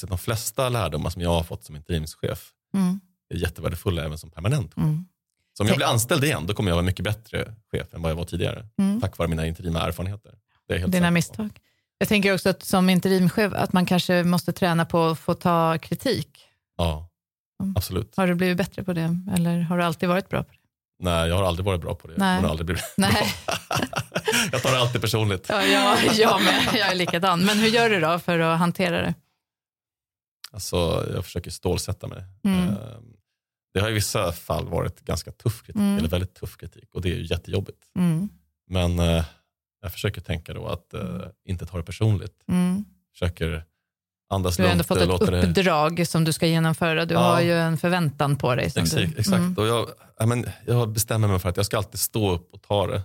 [0.08, 3.00] de flesta lärdomar som jag har fått som interimschef mm.
[3.34, 4.78] Är jättevärdefulla även som permanent.
[4.78, 5.06] Mm.
[5.58, 8.12] Så om jag blir anställd igen, då kommer jag vara mycket bättre chef än vad
[8.12, 8.68] jag var tidigare.
[8.80, 9.02] Mm.
[9.02, 10.32] Tack vare mina interima erfarenheter.
[10.68, 11.50] Det är helt Dina misstag.
[11.98, 15.78] Jag tänker också att som interimchef att man kanske måste träna på att få ta
[15.78, 16.40] kritik.
[16.78, 17.10] Ja,
[17.64, 17.74] Mm.
[17.78, 18.14] absolut.
[18.18, 20.58] Har du blivit bättre på det eller har du alltid varit bra på det?
[21.00, 22.14] Nej, jag har aldrig varit bra på det.
[22.14, 22.38] Jag Nej.
[22.38, 23.16] kommer aldrig Nej.
[24.52, 25.46] jag tar det alltid personligt.
[25.50, 27.46] Ja, jag, jag med, jag är likadan.
[27.46, 29.14] Men hur gör du då för att hantera det?
[30.52, 32.24] Alltså, jag försöker stålsätta mig.
[32.44, 32.74] Mm.
[33.76, 35.98] Det har i vissa fall varit ganska tuff kritik, Mm.
[35.98, 37.84] eller väldigt tuff kritik och det är ju jättejobbigt.
[37.96, 38.30] Mm.
[38.70, 39.26] Men eh,
[39.82, 42.44] jag försöker tänka då att eh, inte ta det personligt.
[42.48, 42.86] Mm.
[43.12, 43.64] Försöker
[44.30, 45.48] andas Du har ändå lugnt fått och ett låta det...
[45.50, 47.06] uppdrag som du ska genomföra.
[47.06, 47.20] Du Ja.
[47.20, 48.66] har ju en förväntan på dig.
[48.66, 48.92] Exakt.
[48.96, 49.28] du, exakt.
[49.40, 49.54] Mm.
[49.58, 52.62] Och jag, ja, men, jag bestämmer mig för att jag ska alltid stå upp och
[52.62, 53.04] ta det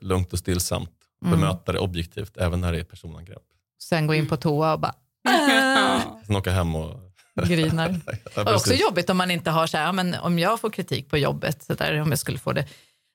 [0.00, 0.90] lugnt och stillsamt.
[1.20, 1.40] Och Mm.
[1.40, 3.42] bemöta det objektivt, även när det är personangrepp.
[3.82, 4.94] Sen gå in på toa och bara.
[6.26, 7.11] Sen åka hem och...
[7.44, 8.00] grinar.
[8.36, 10.70] Ja, Och också jobbigt om man inte har så här, ja, men om jag får
[10.70, 12.66] kritik på jobbet, så där, om jag skulle få det,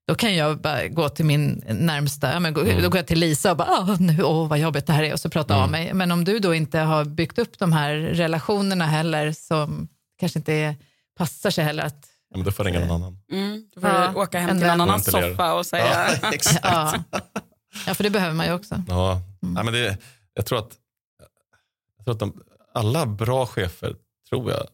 [0.07, 2.81] då kan jag bara gå till min närmsta, ja, men gå, Mm.
[2.83, 5.13] då går jag till Lisa och bara, ah, nu, åh vad jobbigt det här är,
[5.13, 5.63] och så prata Mm.
[5.63, 5.93] av mig.
[5.93, 9.87] Men om du då inte har byggt upp de här relationerna heller, som
[10.19, 10.75] kanske inte är,
[11.17, 13.17] passar sig heller att ja, men då får jag ringa någon annan.
[13.31, 16.09] Mm, då får Ja, du åka hem till någon annans soffa och säga...
[16.21, 16.65] Ja, exakt.
[17.87, 18.83] Ja, för det behöver man ju också.
[18.87, 19.11] Ja.
[19.43, 19.53] Mm.
[19.53, 19.97] Nej, men det,
[20.33, 20.71] jag tror att,
[21.97, 22.41] jag tror att de,
[22.73, 23.95] alla bra chefer,
[24.29, 24.67] tror jag,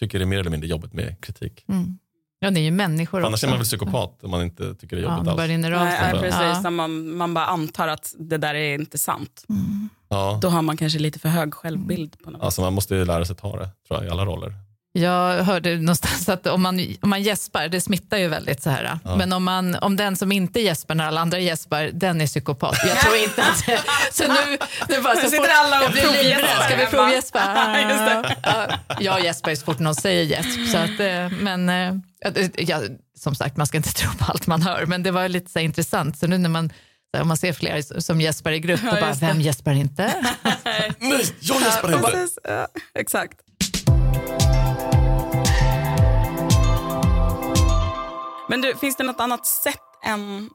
[0.00, 1.64] tycker det är mer eller mindre jobbigt med kritik.
[1.68, 1.98] Mm.
[2.38, 3.46] Ja, det är ju människor Annars också.
[3.46, 6.00] är man väl psykopat om man inte tycker det är Ja, jobbigt bara alls.
[6.00, 6.64] Nej, precis.
[6.64, 6.70] Ja.
[6.70, 9.44] Man, man bara antar att det där är inte sant.
[9.48, 9.88] Mm.
[10.08, 10.38] Ja.
[10.42, 12.16] Då har man kanske lite för hög självbild.
[12.24, 12.42] på något.
[12.42, 14.54] Alltså man måste ju lära sig ta det, tror jag, i alla roller.
[14.92, 18.98] Jag hörde någonstans att om man, om man gäspar, det smittar ju väldigt så här.
[19.04, 19.16] Ja.
[19.16, 22.76] Men om, man, om den som inte gäspar när alla andra gäspar, den är psykopat.
[22.86, 23.58] Jag tror inte att...
[24.14, 27.40] Så nu, nu bara, så sitter alla och provgäspar Ska vi provgäspa?
[28.42, 28.68] Ja,
[29.00, 30.70] jag gäspar ju så fort någon säger gäsp.
[30.72, 31.94] Så att, eh, men eh,
[32.56, 32.80] ja,
[33.18, 34.86] som sagt, man ska inte tro på allt man hör.
[34.86, 36.18] Men det var lite så här intressant.
[36.18, 36.72] Så nu när man,
[37.20, 40.14] om man ser flera som gäspar i grupp, Ja, och bara, vem gäspar inte?
[40.98, 42.10] Nej, jag gäspar inte!
[42.10, 43.38] Precis, ja, exakt.
[48.48, 50.50] Men du, finns det något annat sätt än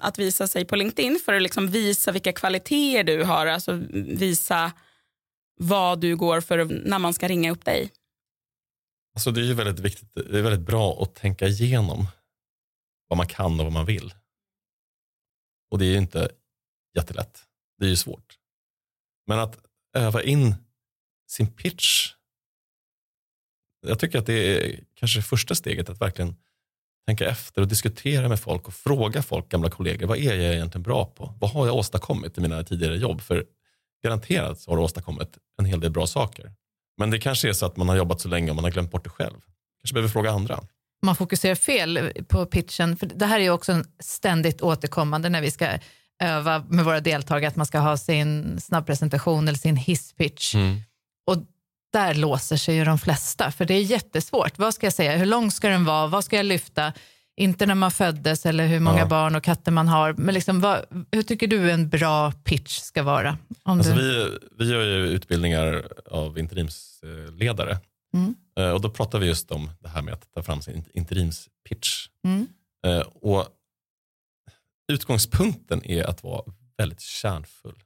[0.00, 3.46] att visa sig på LinkedIn för att liksom visa vilka kvaliteter du har?
[3.46, 4.72] Alltså visa
[5.56, 7.92] vad du går för när man ska ringa upp dig?
[9.14, 12.06] Alltså det är ju väldigt viktigt, det är väldigt bra att tänka igenom
[13.08, 14.14] vad man kan och vad man vill.
[15.70, 16.30] Och det är ju inte
[16.96, 17.44] jättelätt.
[17.78, 18.38] Det är ju svårt.
[19.26, 19.58] Men att
[19.96, 20.54] öva in
[21.26, 22.12] sin pitch.
[23.86, 26.36] Jag tycker att det är kanske första steget att verkligen
[27.06, 30.82] tänka efter och diskutera med folk och fråga folk, gamla kollegor, vad är jag egentligen
[30.82, 31.34] bra på?
[31.40, 33.20] Vad har jag åstadkommit i mina tidigare jobb?
[33.20, 33.44] För
[34.04, 36.52] garanterat så har du åstadkommit en hel del bra saker.
[36.98, 38.90] Men det kanske är så att man har jobbat så länge och man har glömt
[38.90, 39.40] bort det själv.
[39.82, 40.60] Kanske behöver fråga andra.
[41.02, 42.96] man fokuserar fel på pitchen.
[42.96, 45.68] För det här är också en ständigt återkommande när vi ska
[46.22, 50.54] öva med våra deltagare, att man ska ha sin snabbpresentation eller sin hisspitch.
[51.26, 51.36] Och
[51.96, 54.58] där låser sig ju de flesta, för det är jättesvårt.
[54.58, 55.16] Vad ska jag säga?
[55.16, 56.06] Hur lång ska den vara?
[56.06, 56.92] Vad ska jag lyfta?
[57.36, 59.06] Inte när man föddes eller hur många Ja.
[59.06, 60.12] barn och katter man har.
[60.12, 63.38] Men liksom, vad, hur tycker du en bra pitch ska vara?
[63.62, 67.78] Alltså du, vi, vi gör ju utbildningar av interimsledare.
[68.14, 68.34] Mm.
[68.58, 72.08] Eh, Och då pratar vi just om det här med att ta fram sin interimspitch.
[72.24, 72.46] Mm.
[72.86, 73.46] Eh, Och
[74.92, 76.42] utgångspunkten är att vara
[76.78, 77.82] väldigt kärnfull.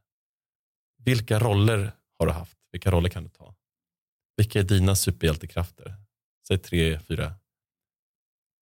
[1.05, 2.57] Vilka roller har du haft?
[2.73, 3.55] Vilka roller kan du ta?
[4.41, 5.95] Vilka är dina superhjältekrafter?
[6.49, 7.35] Säg tre, fyra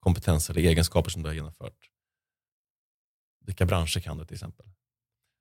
[0.00, 1.90] kompetenser eller egenskaper som du har genomfört.
[3.46, 4.66] Vilka branscher kan du till exempel?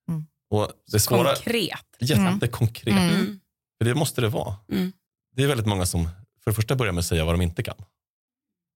[0.09, 0.25] Mm.
[0.49, 1.85] Och det svåra, Konkret.
[1.99, 2.97] jättekonkret.
[2.97, 3.15] Mm.
[3.15, 3.39] Mm.
[3.77, 4.55] För det måste det vara.
[4.71, 4.91] Mm.
[5.35, 6.03] Det är väldigt många som
[6.43, 7.77] för det första börjar med att säga vad de inte kan.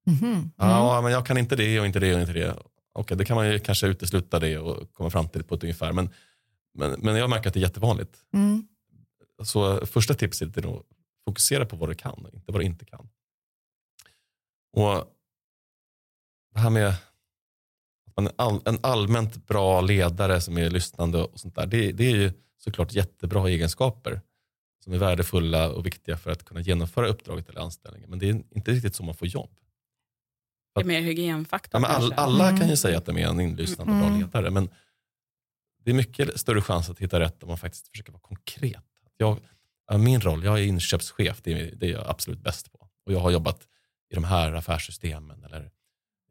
[0.06, 0.26] Mhm.
[0.26, 0.52] Mm.
[0.58, 2.56] Ja, men jag kan inte det och inte det och inte det.
[2.94, 5.92] Okej, det kan man ju kanske utesluta det och komma fram till på ett ungefär.
[5.92, 6.10] Men,
[6.74, 8.18] men, men jag märker att det är jättevanligt.
[8.34, 8.68] Mm.
[9.44, 10.86] Så första tipset är nog
[11.26, 13.10] fokusera på vad du kan, inte vad du inte kan.
[14.74, 15.18] Och
[16.54, 16.88] det här med
[18.08, 21.66] att man är all, en allmänt bra ledare som är lyssnande och sånt där.
[21.66, 24.22] Det, det är ju såklart jättebra egenskaper
[24.84, 28.10] som är värdefulla och viktiga för att kunna genomföra uppdraget eller anställningen.
[28.10, 29.50] Men det är inte riktigt så man får jobb.
[30.76, 32.60] Det är mer hygienfaktor Ja, men all, alla Mm.
[32.60, 34.20] kan ju säga att de är en inlyssnande och bra Mm.
[34.20, 34.50] ledare.
[34.52, 34.70] Men
[35.84, 38.84] det är mycket större chans att hitta rätt om man faktiskt försöker vara konkret.
[39.18, 39.38] Jag, ja,
[39.98, 42.88] min roll, jag är inköpschef, det är, det är jag absolut bäst på.
[43.06, 43.60] Och jag har jobbat
[44.12, 45.70] i de här affärssystemen eller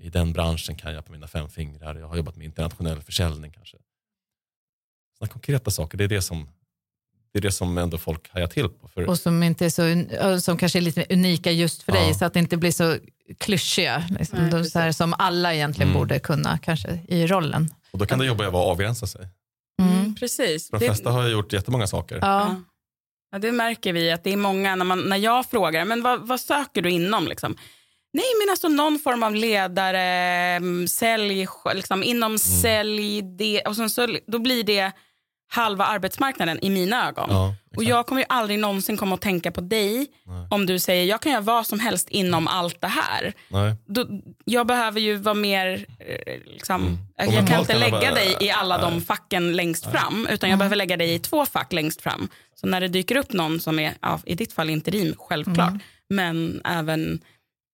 [0.03, 1.94] i den branschen kan jag på mina fem fingrar.
[1.94, 3.77] Jag har jobbat med internationell försäljning kanske.
[5.18, 6.49] Sådana konkreta saker, det är det som,
[7.33, 8.88] det är det som ändå folk hajar till på.
[8.88, 12.09] För, Och som, inte är så, un- som kanske är lite unika just för dig,
[12.09, 12.14] Ja.
[12.14, 12.96] så att det inte blir så
[13.38, 14.05] klyschiga.
[14.18, 16.01] Liksom, Nej, de, så här, som alla egentligen Mm.
[16.01, 17.68] borde kunna kanske i rollen.
[17.90, 19.29] och då kan det jobba över att avgränsa sig.
[19.83, 19.92] Mm.
[19.99, 20.14] Mm.
[20.14, 20.70] precis.
[20.70, 22.18] De Det- flesta har ju gjort jättemånga saker.
[22.23, 22.61] Ja.
[23.32, 23.38] Ja.
[23.38, 26.40] Det märker vi att det är många när, man, när jag frågar men vad, vad
[26.40, 27.28] söker du inom.
[27.28, 27.56] Liksom?
[28.12, 30.00] Nej, men alltså någon form av ledare,
[30.56, 33.22] mm, sälj, liksom, inom sälj.
[33.22, 34.92] Det, och så, då blir det
[35.52, 37.26] halva arbetsmarknaden i mina ögon.
[37.30, 40.46] Ja, och jag kommer ju aldrig någonsin komma att tänka på dig Nej.
[40.50, 43.32] om du säger jag kan göra vad som helst inom allt det här.
[43.48, 43.74] Nej.
[43.86, 44.06] Då,
[44.44, 45.86] jag behöver ju vara mer...
[45.98, 47.34] eh, Liksom, Mm.
[47.34, 49.00] Jag kan inte lägga vara- dig i alla de Nej.
[49.00, 52.28] facken längst fram utan jag behöver lägga dig i två fack längst fram.
[52.54, 55.72] Så när det dyker upp någon som är, ja, i ditt fall interim, självklart,
[56.08, 57.20] men även,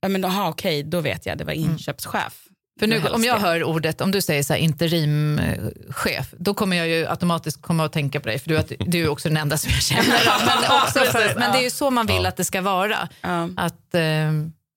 [0.02, 2.42] ja men aha, okej, då vet jag, det var inköpschef.
[2.78, 6.88] För nu, om jag hör ordet, om du säger så här, interimchef, då kommer jag
[6.88, 9.58] ju automatiskt komma att tänka på dig, för du, att, du är också den enda
[9.58, 10.46] som jag känner.
[10.46, 13.08] Men, också för, men det är ju så man vill att det ska vara.
[13.56, 14.28] Att, eh,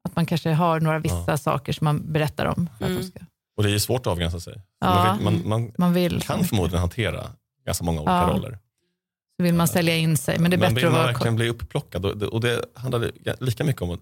[0.04, 2.70] att man kanske har några vissa saker som man berättar om.
[2.78, 3.02] För att Mm.
[3.02, 3.20] de ska,
[3.58, 4.62] Och det är ju svårt att avgränsa sig.
[4.82, 5.18] Ja.
[5.22, 7.32] Man, vill, man, man man vill, kan förmodligen hantera
[7.66, 8.30] ganska många olika Ja.
[8.34, 8.60] roller.
[9.38, 11.12] så vill man sälja in sig, men det är Men bättre vill att man vara...
[11.12, 13.12] verkligen bli upplockad, och det, och det handlar
[13.44, 14.00] lika mycket om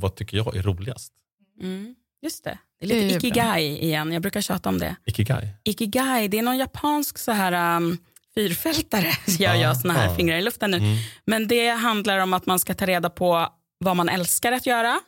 [0.00, 1.12] vad tycker jag är roligast?
[1.60, 1.94] Mm.
[2.24, 4.96] Just det, det är Det är lite ikigai igen, jag brukar tjata om det.
[5.06, 5.48] Ikigai.
[5.64, 7.98] Ikigai, det är någon japansk så här um,
[8.34, 10.14] fyrfältare, gör jag såna här Ah.
[10.16, 10.76] fingrar i luften nu.
[10.76, 10.96] Mm.
[11.26, 15.00] Men det handlar om att man ska ta reda på vad man älskar att göra,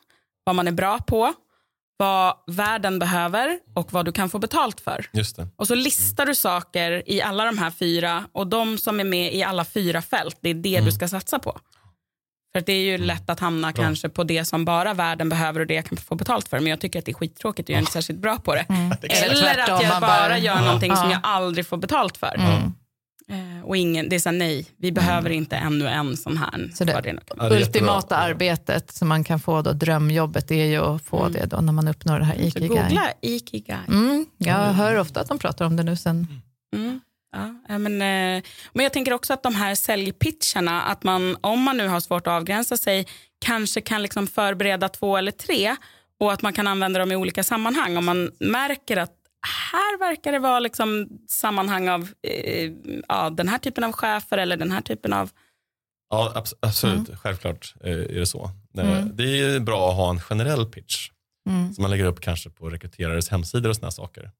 [0.44, 1.32] vad man är bra på,
[1.96, 5.06] vad världen behöver och vad du kan få betalt för.
[5.12, 5.48] Just det.
[5.56, 9.34] Och så listar du saker i alla de här fyra och de som är med
[9.34, 11.60] i alla fyra fält, det är det du ska satsa på.
[12.56, 13.84] För att det är ju lätt att hamna Bra.
[13.84, 16.60] kanske på det som bara världen behöver och det jag kan få betalt för.
[16.60, 18.64] Men jag tycker att det är skittråkigt och jag är inte särskilt bra på det.
[18.68, 21.12] Eller tvärtom, att jag bara gör någonting som Ja.
[21.12, 22.34] jag aldrig får betalt för.
[22.38, 22.72] Mm.
[23.58, 26.70] Eh, och ingen, det är så här, nej, vi behöver inte ännu en sån här.
[26.74, 28.16] Så det- det Ja, Ultimata jättebra.
[28.18, 31.72] arbetet som man kan få då, drömjobbet, det är ju att få det då när
[31.72, 32.68] man uppnår det här Så ikigai.
[32.68, 33.76] googla ikigai.
[33.88, 36.42] Mm, jag hör ofta att de pratar om det nu sen.
[37.42, 37.60] Mm.
[37.68, 41.76] Ja, men, eh, men jag tänker också att de här säljpitcharna, att man om man
[41.76, 43.06] nu har svårt att avgränsa sig,
[43.44, 45.76] kanske kan liksom förbereda två eller tre
[46.20, 47.96] och att man kan använda dem i olika sammanhang.
[47.96, 49.12] Om man märker att
[49.72, 52.72] här verkar det vara liksom sammanhang av eh,
[53.08, 55.30] ja, den här typen av chefer eller den här typen av...
[56.10, 57.10] Ja, abs- absolut.
[57.22, 58.44] Självklart eh, är det så.
[58.78, 59.16] Eh, Mm.
[59.16, 61.10] Det är bra att ha en generell pitch
[61.48, 61.74] Mm.
[61.74, 64.30] som man lägger upp kanske på rekryterares hemsidor och sådana saker.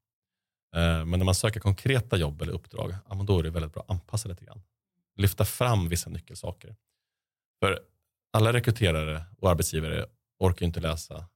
[0.76, 3.82] Eh, Men när man söker konkreta jobb eller uppdrag, ja, då är det väldigt bra
[3.82, 4.62] att anpassa lite grann.
[5.16, 6.76] Lyfta fram vissa nyckelsaker.
[7.60, 7.80] För
[8.32, 10.06] alla rekryterare och arbetsgivare
[10.38, 11.28] orkar ju inte läsa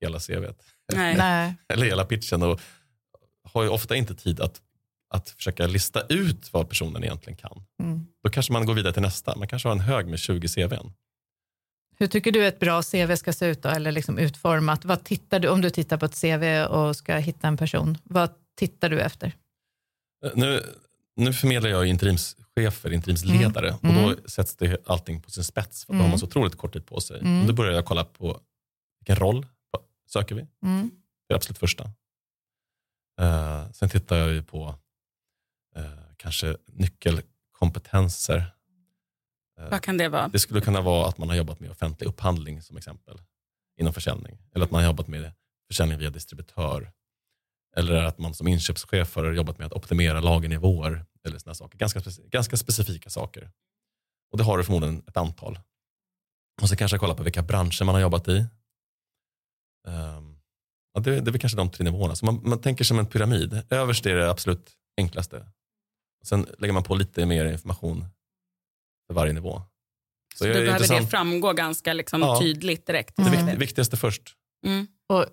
[0.00, 1.16] hela CVt Nej.
[1.18, 1.54] Nej.
[1.68, 2.60] eller hela pitchen och
[3.44, 4.60] har ju ofta inte tid att,
[5.14, 7.64] att försöka lista ut vad personen egentligen kan.
[7.82, 8.06] Mm.
[8.22, 9.36] Då kanske man går vidare till nästa.
[9.36, 10.92] Man kanske har en hög med 20 CVn.
[11.98, 14.84] Hur tycker du ett bra CV ska se ut då, eller liksom utformat?
[14.84, 18.30] Vad tittar du, om du tittar på ett CV och ska hitta en person, vad
[18.58, 19.32] tittar du efter?
[20.24, 20.62] Eh, Nu,
[21.16, 24.02] nu förmedlar jag interimschefer, interimsledare och Mm.
[24.02, 26.02] då sätts det allting på sin spets för att då Mm.
[26.04, 27.20] har man så otroligt kort tid på sig.
[27.20, 27.40] Mm.
[27.40, 28.40] Och Då börjar jag kolla på
[29.00, 29.46] vilken roll
[30.06, 30.46] söker vi.
[30.62, 30.90] Mm.
[31.28, 31.84] Det är absolut första.
[33.20, 34.74] Eh, sen tittar jag ju på
[35.76, 38.54] eh, kanske nyckelkompetenser.
[39.58, 40.28] Eh, Vad kan det vara?
[40.28, 43.20] Det skulle kunna vara att man har jobbat med offentlig upphandling som exempel
[43.80, 44.38] inom försäljning.
[44.54, 45.32] Eller att man har jobbat med
[45.66, 46.92] försäljning via distributör.
[47.78, 51.04] Eller att man som inköpschef har jobbat med att optimera lagernivåer.
[51.24, 51.78] Eller såna saker.
[51.78, 53.50] Ganska, speci- ganska specifika saker.
[54.32, 55.58] Och det har du förmodligen ett antal.
[56.62, 58.46] Och så kanske jag kollar på vilka branscher man har jobbat i.
[59.88, 60.38] Ehm,
[60.94, 62.14] ja, det, det är väl kanske de tre nivåerna.
[62.14, 63.62] Så man, man tänker som en pyramid.
[63.70, 65.46] Överst är det absolut enklaste.
[66.24, 68.04] Sen lägger man på lite mer information
[69.06, 69.62] för varje nivå.
[70.34, 71.10] Så det då är behöver det intressant.
[71.10, 72.40] framgå ganska liksom Ja.
[72.40, 73.16] tydligt direkt.
[73.16, 73.46] Det Mm.
[73.46, 74.34] vikt, viktigaste först.
[74.66, 74.86] Mm.
[75.08, 75.26] Och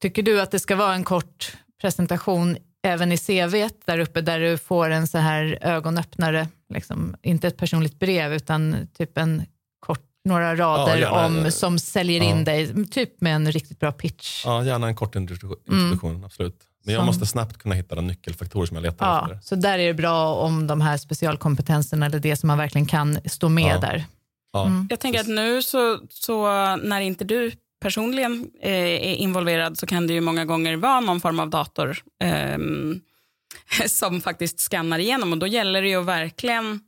[0.00, 4.40] tycker du att det ska vara en kort presentation även i CV där uppe där
[4.40, 9.42] du får en så här ögonöppnare, liksom, inte ett personligt brev utan typ en
[9.80, 11.26] kort, några rader gärna.
[11.26, 12.44] om, som säljer in Ja.
[12.44, 14.42] dig, typ med en riktigt bra pitch.
[14.46, 16.56] Ja, gärna en kort introduktion, introduktion absolut.
[16.84, 19.38] Men jag Som- måste snabbt kunna hitta de nyckelfaktorer som jag letar Ja, efter.
[19.42, 23.18] så där är det bra om de här specialkompetenserna eller det som man verkligen kan
[23.24, 23.78] stå med Ja.
[23.80, 24.04] där.
[24.52, 24.86] Ja, Mm.
[24.90, 26.46] Jag tänker att nu så, så
[26.76, 31.20] när inte du personligen eh, är involverad så kan det ju många gånger vara någon
[31.20, 33.00] form av dator ehm,
[33.86, 36.80] som faktiskt skannar igenom och då gäller det ju att verkligen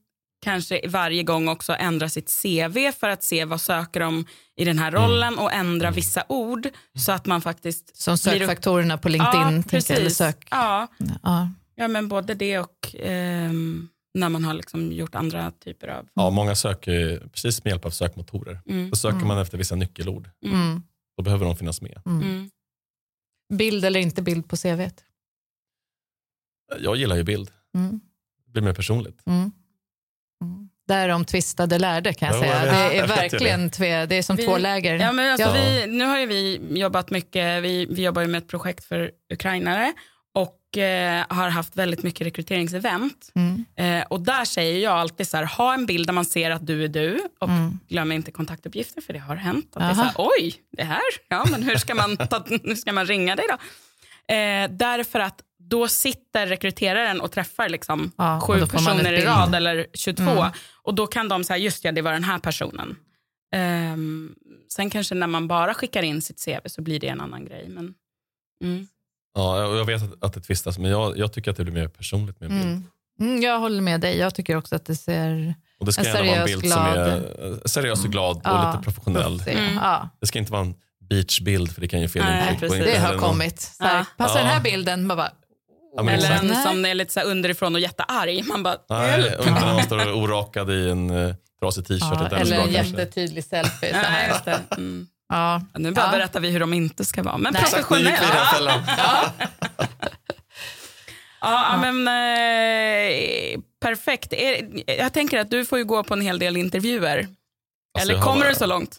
[0.45, 4.27] kanske varje gång också ändra sitt CV för att se vad söker de
[4.57, 6.69] i den här rollen och ändra vissa ord
[6.99, 9.41] så att man faktiskt Som blir sökfaktorerna på LinkedIn.
[9.41, 10.17] Ja, tänker jag, eller precis.
[10.19, 10.47] sök.
[10.51, 10.89] Ja,
[11.23, 11.51] Ja.
[11.75, 16.09] ja, men både det och ehm, när man har liksom gjort andra typer av...
[16.15, 18.61] Ja, många söker precis med hjälp av sökmotorer.
[18.67, 18.91] Mm.
[18.91, 20.31] Då söker man efter vissa nyckelord.
[20.45, 20.83] Mm.
[21.17, 22.03] Då behöver de finnas med.
[22.07, 22.51] Mm.
[23.53, 24.89] Bild eller inte bild på CV?
[26.79, 27.51] Jag gillar ju bild.
[27.75, 28.01] Mm.
[28.47, 29.23] blir mer personligt.
[29.27, 29.53] Mm.
[30.43, 30.69] Mm.
[30.89, 32.65] Där de tvistade lärde kan jag Ja, säga.
[32.65, 32.73] vet.
[32.93, 34.95] Det är verkligen tve, det är som Vi- två läger.
[34.99, 35.53] Ja, men alltså Ja.
[35.55, 39.11] vi, nu har ju vi jobbat mycket, vi, vi jobbar ju med ett projekt för
[39.33, 39.93] ukrainare
[40.35, 43.33] och eh, har haft väldigt mycket rekryteringsevent.
[43.35, 43.65] Mm.
[43.77, 46.67] Eh, och där säger jag alltid så här, ha en bild där man ser att
[46.67, 47.79] du är du och Mm.
[47.89, 49.67] glöm inte kontaktuppgifter för det har hänt.
[49.77, 52.75] Att det är så här, Oj, det här, ja men hur ska man, ta, hur
[52.75, 53.55] ska man ringa dig då?
[54.35, 59.87] Eh, därför att då sitter rekryteraren och träffar liksom Ja, sju personer i rad eller
[59.95, 60.51] 22 Mm.
[60.83, 62.97] och då kan de säga just ja det var den här personen.
[63.55, 64.35] Ehm,
[64.73, 67.69] sen kanske när man bara skickar in sitt CV så blir det en annan grej.
[67.69, 67.95] Men,
[68.65, 68.87] mm.
[69.35, 71.75] Ja, och jag vet att, att det tvistas, men jag, jag tycker att det blir
[71.75, 72.67] mer personligt med en bild.
[72.71, 72.85] Mm.
[73.21, 74.17] Mm, jag håller med dig.
[74.19, 76.73] Jag tycker också att det ser Och det ska En gärna vara en seriös, bild
[76.73, 76.99] som glad.
[76.99, 77.17] är
[77.51, 79.43] eh, seriös och glad och Ja, lite professionell.
[79.47, 79.75] Mm.
[79.75, 80.75] Ja, Det ska inte vara en
[81.11, 82.73] beachbild för det kan ge fel Nej, intryck.
[82.85, 83.71] det har kommit.
[83.79, 84.05] Ja.
[84.19, 84.53] Passar den Ja.
[84.53, 85.07] här bilden?
[85.07, 85.31] Man bara,
[85.97, 86.43] Ja, Eller exakt.
[86.43, 88.45] en som är lite så här underifrån och jättearg.
[88.49, 92.01] Man bara, Nej, inte när man står orakad i en uh, trasig t-shirt.
[92.31, 92.79] ja, eller en kanske.
[92.97, 93.91] jättetydlig selfie.
[93.91, 94.29] Så Nej, här.
[94.29, 94.61] just det.
[94.77, 95.07] Mm.
[95.33, 95.63] Ja.
[95.73, 96.13] Ja, Nu bara Ja.
[96.13, 97.39] berättar vi hur de inte ska vara.
[97.39, 97.63] Men Nej.
[97.63, 98.47] Professionella.
[98.53, 98.81] fällan.
[101.41, 104.33] Ja, men eh, perfekt.
[104.87, 107.19] Jag tänker att du får ju gå på en hel del intervjuer.
[107.99, 108.99] Alltså, Eller kommer bara- du så långt?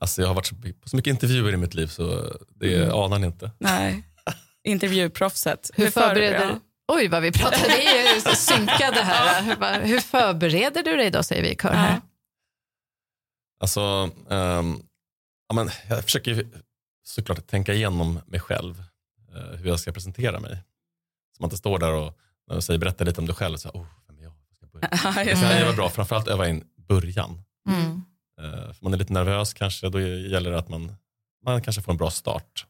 [0.00, 2.94] Alltså, jag har varit så, på så mycket intervjuer i mitt liv så det Mm.
[2.98, 3.50] anar ni inte.
[3.58, 4.02] Nej.
[4.64, 5.70] Intervjuproffset.
[5.74, 6.58] Hur för- förbereder ja.
[6.92, 7.68] Oj, vad vi pratar.
[7.68, 9.42] Vi är ju så synkade här.
[9.42, 11.92] Hur, hur förbereder du dig då, säger vi i kör här.
[11.94, 12.00] Ja.
[13.60, 14.78] Alltså, ehm,
[15.50, 16.46] ja, men jag försöker
[17.02, 18.84] såklart tänka igenom mig själv,
[19.34, 20.58] eh, hur jag ska presentera mig.
[21.36, 23.68] Så man inte står där och när jag säger berätta lite om dig själv, så
[23.68, 24.30] här, oh, vem är jag?
[24.30, 24.88] Var ska jag börja?
[25.24, 27.42] Ja, Det kan vara bra, framförallt öva in början.
[27.68, 28.02] Mm.
[28.40, 30.94] Eh, för man är lite nervös kanske, då gäller det att man,
[31.44, 32.66] man kanske får en bra start.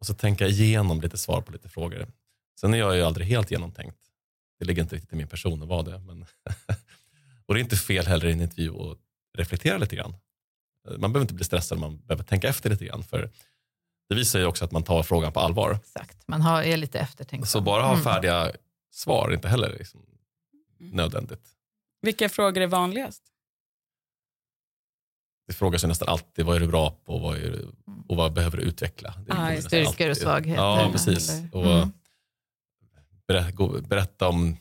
[0.00, 2.06] Och så tänka igenom lite svar på lite frågor.
[2.60, 3.98] Sen är jag ju aldrig helt genomtänkt.
[4.58, 5.98] Det ligger inte riktigt i min person att vara det.
[5.98, 6.22] Men
[7.46, 8.98] och det är inte fel heller i en intervju att
[9.38, 10.14] reflektera lite grann.
[10.90, 13.02] Man behöver inte bli stressad, man behöver tänka efter lite grann.
[13.02, 13.30] För
[14.08, 15.74] det visar ju också att man tar frågan på allvar.
[15.82, 17.46] Exakt, man har, är lite eftertänksam.
[17.46, 18.04] Så bara ha Mm.
[18.04, 18.52] färdiga
[18.90, 20.06] svar är inte heller liksom
[20.78, 21.48] nödvändigt.
[22.02, 23.22] Vilka frågor är vanligast?
[25.46, 27.70] Det frågas ju nästan alltid vad är du bra på och vad, är du,
[28.08, 29.14] och vad behöver du utveckla.
[29.26, 29.86] Det är Ah, just det.
[29.86, 30.22] Styrkor och alltid.
[30.22, 31.30] svagheter, Ja, precis.
[31.30, 31.92] eller- Och Mm.
[33.26, 34.56] berätta, berätta om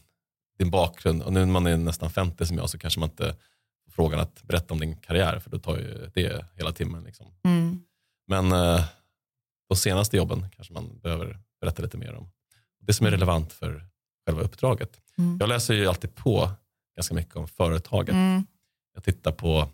[0.58, 1.22] din bakgrund.
[1.24, 3.36] Och nu när man är nästan 50 som jag så kanske man inte
[3.96, 7.04] frågan att berätta om din karriär för då tar ju det hela timmen.
[7.04, 7.28] Liksom.
[7.44, 7.84] Mm.
[8.28, 8.86] Men eh,
[9.70, 12.32] de senaste jobben kanske man behöver berätta lite mer om.
[12.80, 13.86] Det som är relevant för
[14.26, 15.02] själva uppdraget.
[15.18, 15.38] Mm.
[15.40, 16.52] Jag läser ju alltid på
[16.96, 18.14] ganska mycket om företaget.
[18.14, 18.46] Mm.
[18.94, 19.70] Jag tittar på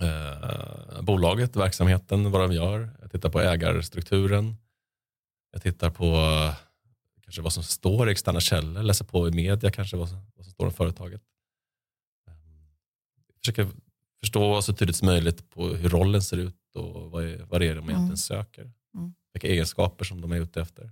[0.00, 2.90] eh, bolaget, verksamheten, vad de gör.
[3.00, 4.56] Jag tittar på ägarstrukturen.
[5.52, 6.54] Jag tittar på eh,
[7.22, 10.44] kanske vad som står i externa källor, läser på i media kanske vad som, vad
[10.44, 11.22] som står om företaget.
[13.40, 13.68] Försöker
[14.20, 17.66] förstå så tydligt som möjligt på hur rollen ser ut och vad, är, vad det
[17.66, 18.16] är de egentligen Mm.
[18.16, 18.62] söker.
[18.94, 19.14] Mm.
[19.32, 20.90] Vilka egenskaper som de är ute efter.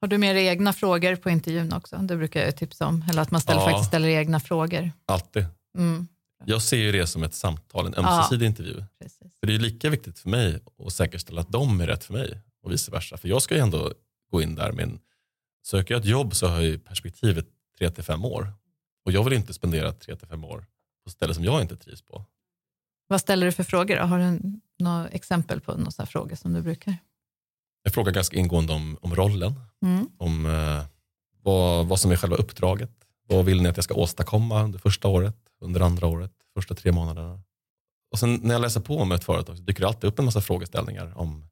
[0.00, 1.96] Har du med dig egna frågor på intervjun också?
[1.96, 3.04] Det brukar jag tipsa om.
[3.10, 3.64] Eller att man ställer, Ja.
[3.70, 4.90] faktiskt ställer egna frågor.
[5.06, 5.44] Alltid.
[5.78, 6.06] Mm.
[6.44, 8.16] Jag ser ju det som ett samtal, en Ja.
[8.18, 8.84] ömsesidig intervju.
[9.02, 9.38] Precis.
[9.40, 12.40] För det är lika viktigt för mig att säkerställa att de är rätt för mig
[12.62, 13.16] och vice versa.
[13.16, 13.92] För jag ska ju ändå
[14.30, 14.98] gå in där med
[15.66, 17.46] söker jag ett jobb så har jag ju perspektivet
[17.78, 18.52] 3 till 5 år.
[19.04, 20.66] Och jag vill inte spendera 3 till 5 år
[21.06, 22.24] på ställen som jag inte trivs på.
[23.08, 23.96] Vad ställer du för frågor?
[23.96, 24.02] Då?
[24.02, 24.40] Har du
[24.78, 26.96] några exempel på några frågor som du brukar?
[27.82, 30.08] Jag frågar ganska ingående om, om rollen, Mm.
[30.18, 30.84] om eh,
[31.42, 32.90] vad, vad som är själva uppdraget.
[33.28, 36.92] Vad vill ni att jag ska åstadkomma under första året, under andra året, första tre
[36.92, 37.40] månaderna.
[38.12, 40.24] Och sen när jag läser på om ett företag så dyker det alltid upp en
[40.24, 41.48] massa frågeställningar om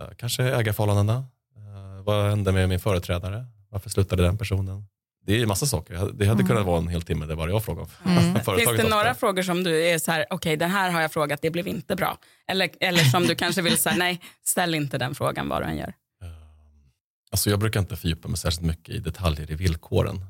[0.00, 1.24] eh, kanske ägarförhållandena.
[1.56, 3.46] Eh, vad hände med min företrädare?
[3.68, 4.86] Varför slutade den personen?
[5.26, 5.94] Det är massa saker.
[5.94, 6.46] Det hade Mm.
[6.46, 8.34] kunnat vara en hel timme där bara jag frågar om Mm.
[8.34, 11.42] Finns det några frågor som du är så här, okej den här har jag frågat,
[11.42, 12.18] det blev inte bra.
[12.48, 15.76] Eller, eller som du kanske vill säga, nej ställ inte den frågan vad du än
[15.76, 15.94] gör.
[16.22, 16.28] Eh,
[17.30, 20.20] Alltså jag brukar inte fördjupa mig särskilt mycket i detaljer i villkoren.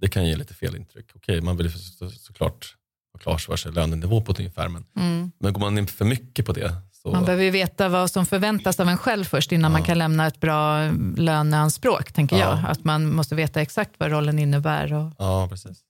[0.00, 1.06] Det kan ge lite fel intryck.
[1.14, 2.76] Okej, man vill så, såklart
[3.12, 5.32] ha klart för sig lönenivå på ett ungefär, men, Mm.
[5.38, 6.74] men går man in för mycket på det
[7.04, 7.12] så...
[7.12, 9.86] Man behöver ju veta vad som förväntas av en själv först innan man Ja.
[9.86, 12.60] kan lämna ett bra löneanspråk, tänker Ja.
[12.62, 12.70] jag.
[12.70, 14.92] Att man måste veta exakt vad rollen innebär.
[14.92, 15.80] Och, Ja, precis.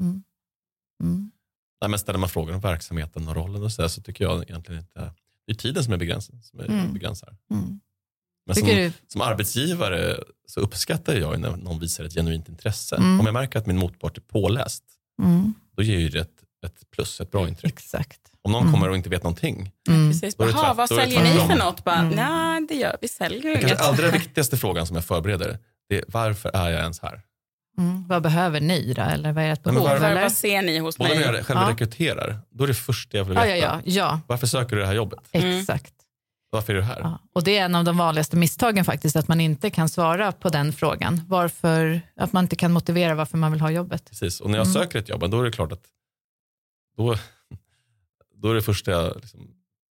[0.00, 0.22] mm.
[1.02, 1.30] Mm.
[1.80, 4.42] Nej, men ställer man frågor om verksamheten och rollen och så, där, så tycker jag
[4.42, 5.12] egentligen inte...
[5.46, 6.44] Det är tiden som är begränsad.
[6.44, 6.92] Som är Mm.
[6.92, 7.36] begränsar.
[7.50, 7.80] Mm.
[8.46, 8.92] Men som, du?
[9.08, 10.16] som arbetsgivare
[10.48, 12.96] så uppskattar jag när någon visar ett genuint intresse.
[12.96, 13.20] Mm.
[13.20, 14.84] Om jag märker att min motpart är påläst,
[15.22, 15.54] Mm.
[15.76, 17.72] då ger ju det ett, ett plus, ett bra intryck.
[17.72, 18.31] Exakt.
[18.44, 18.72] Om någon Mm.
[18.74, 20.10] kommer och inte vet någonting, Mm.
[20.12, 21.84] Precis, tvärt- vad säljer ni för något?
[21.84, 22.14] Bara, Mm.
[22.14, 23.66] Nej, det gör vi säljer ju inget.
[23.68, 27.20] kanske allra viktigaste frågan som jag förbereder, det är varför är jag ens här?
[27.78, 28.08] Mm.
[28.08, 29.02] Vad behöver ni då?
[29.02, 29.82] Eller vad är ert behov?
[29.82, 30.22] var- Vad, eller?
[30.22, 31.24] vad ser ni hos Både när mig?
[31.36, 31.70] jag själv Ja.
[31.70, 33.56] rekryterar, då är det första jag vill Ja, veta.
[33.56, 35.18] ja, ja, ja, Varför söker du det här jobbet?
[35.32, 35.58] Mm.
[35.60, 35.94] exakt.
[36.50, 37.00] Varför är du här?
[37.00, 37.18] Ja.
[37.34, 40.48] Och det är en av de vanligaste misstagen faktiskt, att man inte kan svara på
[40.48, 41.20] den frågan.
[41.28, 44.04] Varför, att man inte kan motivera varför man vill ha jobbet.
[44.08, 44.40] Precis.
[44.40, 44.74] Och när jag Mm.
[44.82, 45.82] söker ett jobb, då är det klart att
[46.96, 47.16] då,
[48.42, 49.40] då är det första jag liksom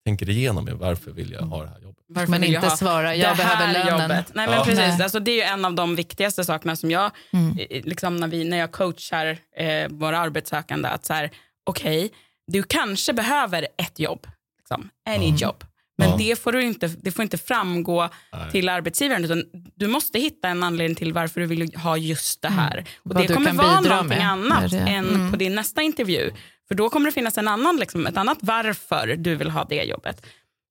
[0.06, 2.04] tänker igenom är varför vill jag ha det här jobbet.
[2.08, 4.02] Varför Men inte svara, jag behöver lönen.
[4.02, 4.32] Jobbet.
[4.36, 4.64] Nej, men Ja.
[4.64, 4.78] precis.
[4.80, 5.02] Nej.
[5.02, 7.58] Alltså, det är ju en av de viktigaste sakerna som jag, Mm.
[7.84, 11.32] liksom när, vi, när jag coachar eh, våra arbetssökande, att så här,
[11.66, 12.12] okej,
[12.48, 14.28] du kanske behöver ett jobb,
[14.60, 15.36] liksom, any Mm.
[15.36, 15.64] job.
[15.98, 16.16] Men Ja.
[16.18, 18.52] det, får du inte, det får inte framgå Nej.
[18.52, 19.44] till arbetsgivaren, utan
[19.76, 22.78] du måste hitta en anledning till varför du vill ha just det här.
[22.80, 24.30] Och Vad det kommer vara någonting med.
[24.32, 25.32] annat än Mm.
[25.32, 26.32] på din nästa intervju.
[26.72, 29.84] För då kommer det finnas en annan, liksom, ett annat varför du vill ha det
[29.84, 30.26] jobbet.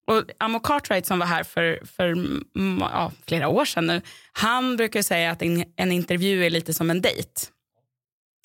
[0.07, 4.77] Och Amo Cartwright som var här för, för mm, ja, flera år sedan nu, han
[4.77, 7.31] brukar säga att en, en intervju är lite som en dejt.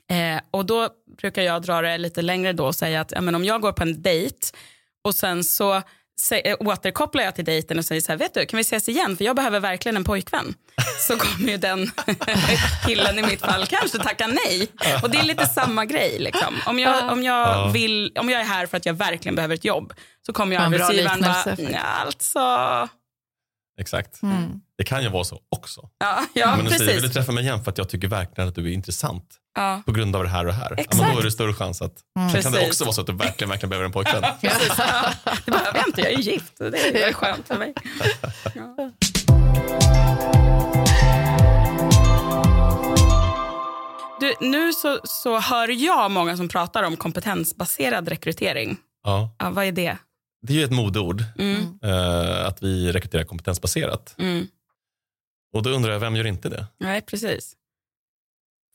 [0.09, 0.89] Eh, och då
[1.21, 3.71] brukar jag dra det lite längre då och säga att ja, men om jag går
[3.71, 4.47] på en dejt
[5.03, 5.81] och sen så
[6.59, 9.17] återkopplar jag till dejten och säger så här, vet du, kan vi ses igen?
[9.17, 10.53] För jag behöver verkligen en pojkvän.
[11.07, 11.91] Så kommer ju den
[12.87, 14.67] killen i mitt fall kanske tacka nej.
[15.03, 16.19] Och det är lite samma grej.
[16.19, 16.55] Liksom.
[16.65, 17.71] Om, jag, om, jag Ja.
[17.73, 19.93] vill, om jag är här för att jag verkligen behöver ett jobb
[20.25, 21.55] så kommer ju Ja, en bra arbetsgivaren bara.
[21.69, 22.39] "Nja, alltså,
[23.81, 24.23] Exakt.
[24.23, 24.61] Mm.
[24.77, 25.89] Det kan ju vara så också.
[25.97, 27.13] ja, ja men du säger, vill du precis.
[27.13, 29.25] träffa mig igen för att jag tycker verkligen att du är intressant
[29.57, 29.81] Ja.
[29.85, 30.63] på grund av det här och det här.
[30.69, 31.13] Ja, men Exakt.
[31.13, 32.29] då är det större chans att Mm.
[32.31, 32.71] sen kan det Precis.
[32.71, 34.23] också vara så att du verkligen, verkligen behöver en pojkvän.
[34.41, 34.73] Precis.
[34.77, 35.09] Ja,
[35.45, 36.57] det behöver jag inte, jag är gift.
[36.57, 37.73] Det är, det är skönt för mig.
[38.55, 38.91] Ja.
[44.19, 48.77] Du, nu så, så hör jag många som pratar om kompetensbaserad rekrytering.
[49.03, 49.97] Ja, vad är det?
[50.45, 54.15] Det är ju ett modeord, Mm, eh, att vi rekryterar kompetensbaserat.
[54.17, 54.47] mm.
[55.53, 56.65] Och då undrar jag, vem gör inte det?
[56.77, 57.55] Nej, precis.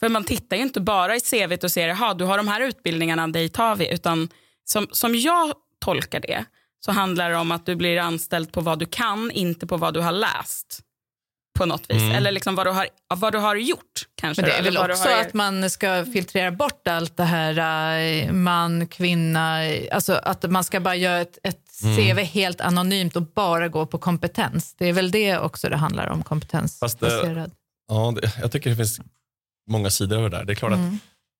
[0.01, 2.61] För man tittar ju inte bara i CV och ser, jaha, du har de här
[2.61, 3.93] utbildningarna, dig tar vi.
[3.95, 4.29] Utan
[4.65, 6.45] som, som jag tolkar det
[6.85, 9.95] så handlar det om att du blir anställd på vad du kan, inte på vad
[9.95, 10.81] du har läst.
[11.61, 12.03] På något vis.
[12.03, 12.13] Mm.
[12.13, 12.87] Eller liksom vad, du har,
[13.17, 14.07] vad du har gjort.
[14.15, 17.99] Kanske, Men det är väl också har, att man ska filtrera bort allt det här
[17.99, 21.97] eh, man, kvinna, eh, alltså att man ska bara göra ett, ett Mm.
[21.97, 24.75] CV helt anonymt och bara gå på kompetens.
[24.79, 27.53] Det är väl det också det handlar om, kompetensbaserad.
[27.89, 29.01] Ja, det, jag tycker det finns
[29.71, 30.45] många sidor över det där.
[30.45, 30.99] Det är klart att Mm.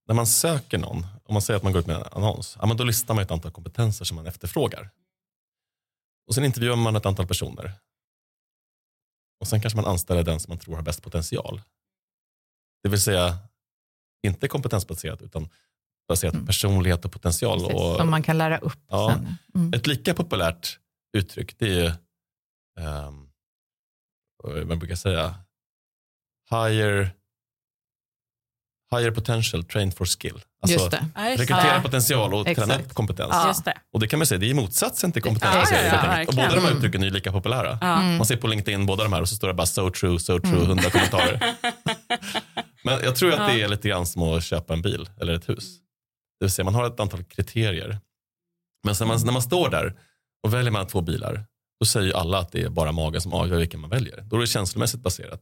[0.09, 2.67] när man söker någon, om man säger att man går ut med en annons, ja,
[2.67, 4.91] men då listar man ett antal kompetenser som man efterfrågar.
[6.29, 7.73] Och sen intervjuar man ett antal personer.
[9.41, 11.63] Och sen kanske man anställer den som man tror har bäst potential.
[12.83, 13.39] Det vill säga,
[14.27, 15.49] inte kompetensbaserat utan
[16.09, 16.47] baserat på Mm.
[16.47, 17.59] personlighet och potential.
[17.61, 19.13] Precis, Och som man kan lära upp Ja.
[19.15, 19.35] sen.
[19.55, 19.75] Mm.
[19.75, 20.79] Ett lika populärt
[21.17, 21.93] uttryck det är ju,
[22.85, 23.31] um,
[24.43, 25.35] vad man brukar säga,
[26.51, 27.11] higher,
[28.97, 30.41] higher potential trained for skill.
[30.63, 31.81] Alltså rekrytera Ja.
[31.83, 32.85] potential och träna Exakt.
[32.87, 33.29] upp kompetens.
[33.33, 33.49] Ja.
[33.49, 33.75] Just det.
[33.93, 35.87] Och det kan man säga, det är motsatsen till kompetensbasering.
[35.93, 36.77] Ja, ja, och båda de här Mm.
[36.77, 37.79] uttrycken är lika populära.
[37.81, 38.01] Ja.
[38.03, 38.17] Mm.
[38.17, 40.39] Man ser på LinkedIn båda de här och så står det bara so true, so
[40.41, 40.67] true, Mm.
[40.67, 41.55] hundra kommentarer.
[42.85, 45.49] Men jag tror att det är lite grann som att köpa en bil eller ett
[45.49, 45.65] hus.
[46.41, 47.99] Det vill säga man har ett antal kriterier.
[48.85, 49.95] Men sen man, när man står där
[50.43, 51.45] och väljer man två bilar,
[51.81, 54.21] då säger ju alla att det är bara magen som avgör vilken man väljer.
[54.23, 55.41] Då är det känslomässigt baserat.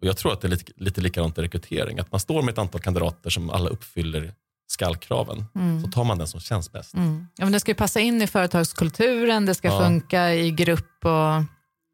[0.00, 1.98] Och jag tror att det är lite, lite likadant i rekrytering.
[1.98, 4.34] Att man står med ett antal kandidater som alla uppfyller
[4.66, 5.44] skallkraven.
[5.54, 5.82] Mm.
[5.82, 6.94] Så tar man den som känns bäst.
[6.94, 7.26] Mm.
[7.36, 9.78] Ja, men det ska ju passa in i företagskulturen, det ska Ja.
[9.80, 11.42] funka i grupp och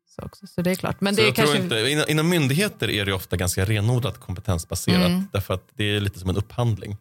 [0.08, 0.46] så också.
[0.46, 1.00] Så det är klart.
[1.00, 1.58] Men Så det är kanske...
[1.58, 5.06] inte, inom, inom myndigheter är det ofta ganska renodlat kompetensbaserat.
[5.06, 5.24] Mm.
[5.32, 6.96] Därför att det är lite som en upphandling.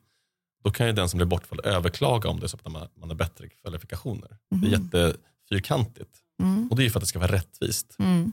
[0.64, 3.10] Då kan ju den som blir bortfallen överklaga om det är så att man, man
[3.10, 4.38] har bättre kvalifikationer.
[4.50, 6.10] Det är jättefyrkantigt.
[6.42, 6.68] Mm.
[6.70, 7.96] Och det är ju för att det ska vara rättvist.
[8.00, 8.32] Mm.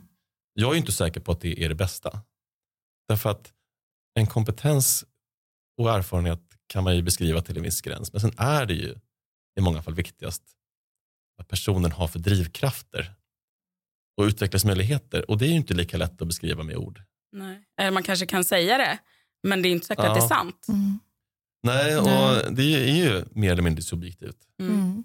[0.55, 2.21] Jag är ju inte säker på att det är det bästa.
[3.09, 3.53] Därför att
[4.15, 5.05] en kompetens
[5.79, 8.13] och erfarenhet kan man ju beskriva till en viss gräns.
[8.13, 8.95] Men sen är det ju
[9.59, 10.43] i många fall viktigast
[11.37, 13.15] vad personen har för drivkrafter
[14.17, 15.31] och utvecklingsmöjligheter.
[15.31, 17.03] Och det är ju inte lika lätt att beskriva med ord.
[17.33, 17.65] Nej.
[17.81, 18.99] Eller man kanske kan säga det,
[19.43, 20.15] men det är inte säkert att Ja.
[20.15, 20.67] det är sant.
[20.69, 20.99] Mm.
[21.63, 22.47] Nej, och Nej.
[22.51, 24.47] det är ju mer eller mindre subjektivt.
[24.61, 25.05] Mm.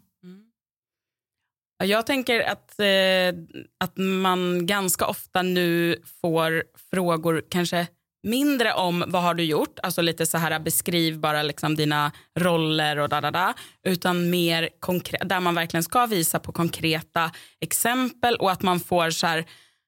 [1.80, 1.86] Mm.
[1.86, 1.92] Mm.
[1.92, 7.88] Ja, Jag tänker att, eh, att man ganska ofta nu får frågor kanske
[8.24, 12.98] mindre om vad har du gjort, alltså lite så här beskriv bara liksom dina roller
[13.00, 13.54] och da, da, da,
[13.88, 19.10] utan mer konkret, där man verkligen ska visa på konkreta exempel och att man får
[19.10, 19.46] så här,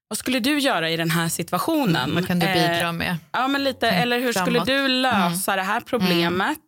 [0.07, 2.15] vad skulle du göra i den här situationen?
[2.15, 3.17] Vad kan du Eh, bidra med?
[3.31, 3.89] Ja, men lite.
[3.89, 4.67] Mm, Eller hur skulle framåt.
[4.67, 6.59] du lösa det här problemet?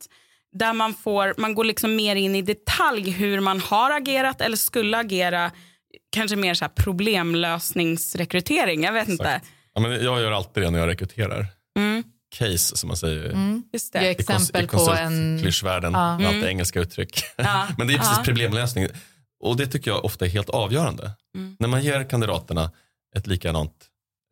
[0.53, 4.57] Där man, får, man går liksom mer in i detalj hur man har agerat eller
[4.57, 5.51] skulle agera.
[6.11, 8.83] Kanske mer så här problemlösningsrekrytering.
[8.83, 9.41] Jag vet inte.
[9.73, 11.45] Ja, men jag gör alltid det när jag rekryterar.
[11.79, 12.03] Mm.
[12.37, 13.25] case som man säger.
[13.29, 13.63] Mm.
[13.73, 14.07] Just det.
[14.07, 15.39] i exempel i på en...
[15.93, 15.99] Ja.
[15.99, 16.43] allt Mm.
[16.47, 17.23] engelska uttryck.
[17.35, 17.67] Ja.
[17.77, 18.23] Men det är precis Ja.
[18.23, 18.87] problemlösning.
[19.43, 21.11] Och det tycker jag ofta är helt avgörande.
[21.35, 21.55] Mm.
[21.59, 22.71] När man ger kandidaterna
[23.15, 23.73] ett likadant,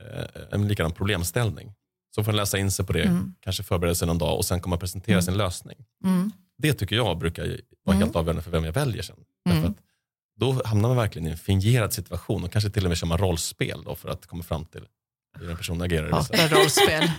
[0.03, 1.73] eh, en likadan problemställning
[2.15, 3.33] så får de läsa in sig på det, Mm.
[3.39, 5.21] kanske förbereda sig någon dag och sen komma och presentera Mm.
[5.21, 5.77] sin lösning.
[6.03, 6.31] Mm.
[6.57, 7.43] Det tycker jag brukar
[7.83, 7.97] vara Mm.
[8.07, 9.15] helt avgörande för vem jag väljer sen.
[9.49, 9.57] Mm.
[9.61, 9.77] Därför att
[10.39, 13.17] då hamnar man verkligen i en fingerad situation och kanske till och med kör man
[13.17, 14.81] rollspel då för att komma fram till
[15.39, 16.05] hur den personen agerar.
[16.19, 17.11] vissa- Hatar rollspel.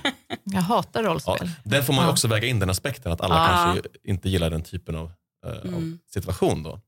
[0.45, 1.51] Jag hatar Ja, rollspel.
[1.65, 2.11] den får man Ja.
[2.11, 3.47] också väga in den aspekten att alla Ja.
[3.49, 5.13] kanske inte gillar den typen av,
[5.47, 5.99] eh, av Mm.
[6.07, 6.63] situation.
[6.63, 6.81] Då.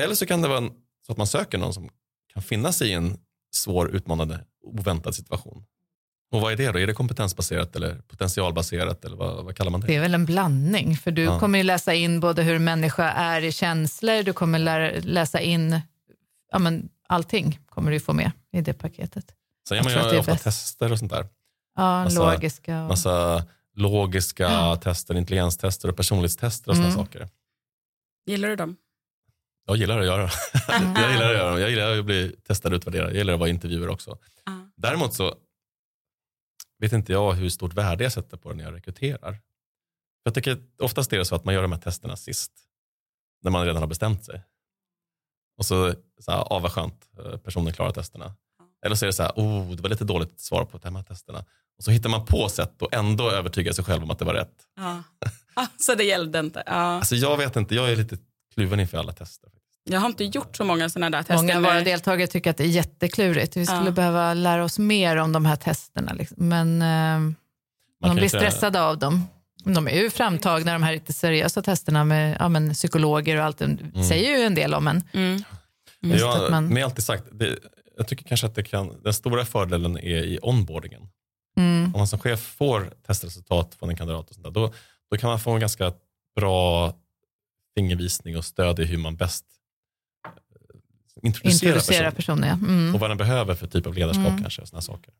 [0.00, 0.70] Eller så kan det vara en,
[1.06, 1.88] så att man söker någon som
[2.34, 3.18] kan finna sig i en
[3.54, 5.64] svår, utmanande, oväntad situation.
[6.30, 6.78] Och vad är det då?
[6.78, 9.86] Är det kompetensbaserat eller potentialbaserat eller vad, vad kallar man det?
[9.86, 11.40] Det är väl en blandning, för du Ja.
[11.40, 15.80] kommer ju läsa in både hur människa är i känslor, du kommer lära, läsa in
[16.52, 19.24] ja, men allting kommer du få med i det paketet.
[19.68, 20.44] Sen jag gör man ju ofta bäst.
[20.44, 21.26] tester och sånt där.
[21.76, 22.82] Ja, Massa- logiska.
[22.82, 23.44] Och, Massa
[23.76, 27.04] logiska tester, intelligenstester och personlighetstester och sådana Mm.
[27.06, 27.28] saker.
[28.26, 28.76] Gillar du dem?
[29.66, 30.30] Jag gillar att göra
[30.80, 30.94] Mm.
[30.96, 31.60] Jag gillar att göra dem.
[31.60, 33.08] Jag gillar att bli testad och utvärderad.
[33.10, 34.18] Jag gillar att vara intervjuer också.
[34.46, 34.52] Ja.
[34.76, 35.34] Däremot så
[36.78, 39.38] vet inte jag hur stort värde jag sätter på det när jag rekryterar.
[40.22, 42.52] Jag tycker oftast är det så att man gör de här testerna sist.
[43.42, 44.42] När man redan har bestämt sig.
[45.58, 48.34] Och så, så här, ah vad skönt, eh, personen klarar testerna.
[48.86, 51.02] Eller så är det så här, oh det var lite dåligt svar på de här
[51.02, 51.44] testerna.
[51.78, 54.34] Och så hittar man på sätt och ändå övertyga sig själv om att det var
[54.34, 54.66] rätt.
[54.76, 55.02] Ja.
[55.78, 56.62] Så det gällde inte?
[56.66, 56.72] Ja.
[56.72, 58.18] Alltså jag vet inte, jag är lite
[58.54, 59.50] kluven inför alla tester.
[59.90, 61.34] Jag har inte gjort så många sådana där tester.
[61.36, 63.56] Många av våra deltagare tycker att det är jätteklurigt.
[63.56, 63.90] Vi skulle Ja.
[63.90, 66.12] behöva lära oss mer om de här testerna.
[66.12, 66.48] Liksom.
[66.48, 67.34] Men eh, Man
[68.00, 69.26] de blir stressade av dem.
[69.64, 73.58] De är ju framtagna, de här lite seriösa testerna med ja, men, psykologer och allt.
[73.58, 75.02] Det säger ju en del om en.
[75.12, 75.42] Mm.
[76.00, 77.58] Men Just jag, att man- men jag alltid sagt, det,
[77.96, 81.02] jag tycker kanske att det kan, den stora fördelen är i onboardingen.
[81.56, 81.84] Mm.
[81.84, 84.72] Om man som chef får testresultat från en kandidat och sånt där, då,
[85.10, 85.92] då kan man få en ganska
[86.36, 86.92] bra
[87.76, 89.44] fingervisning och stöd i hur man bäst
[91.22, 92.12] Introducera personen.
[92.12, 92.54] personer, ja.
[92.54, 92.94] mm.
[92.94, 94.40] Och vad den behöver för typ av ledarskap Mm.
[94.42, 94.66] kanske.
[94.66, 95.14] Såna saker.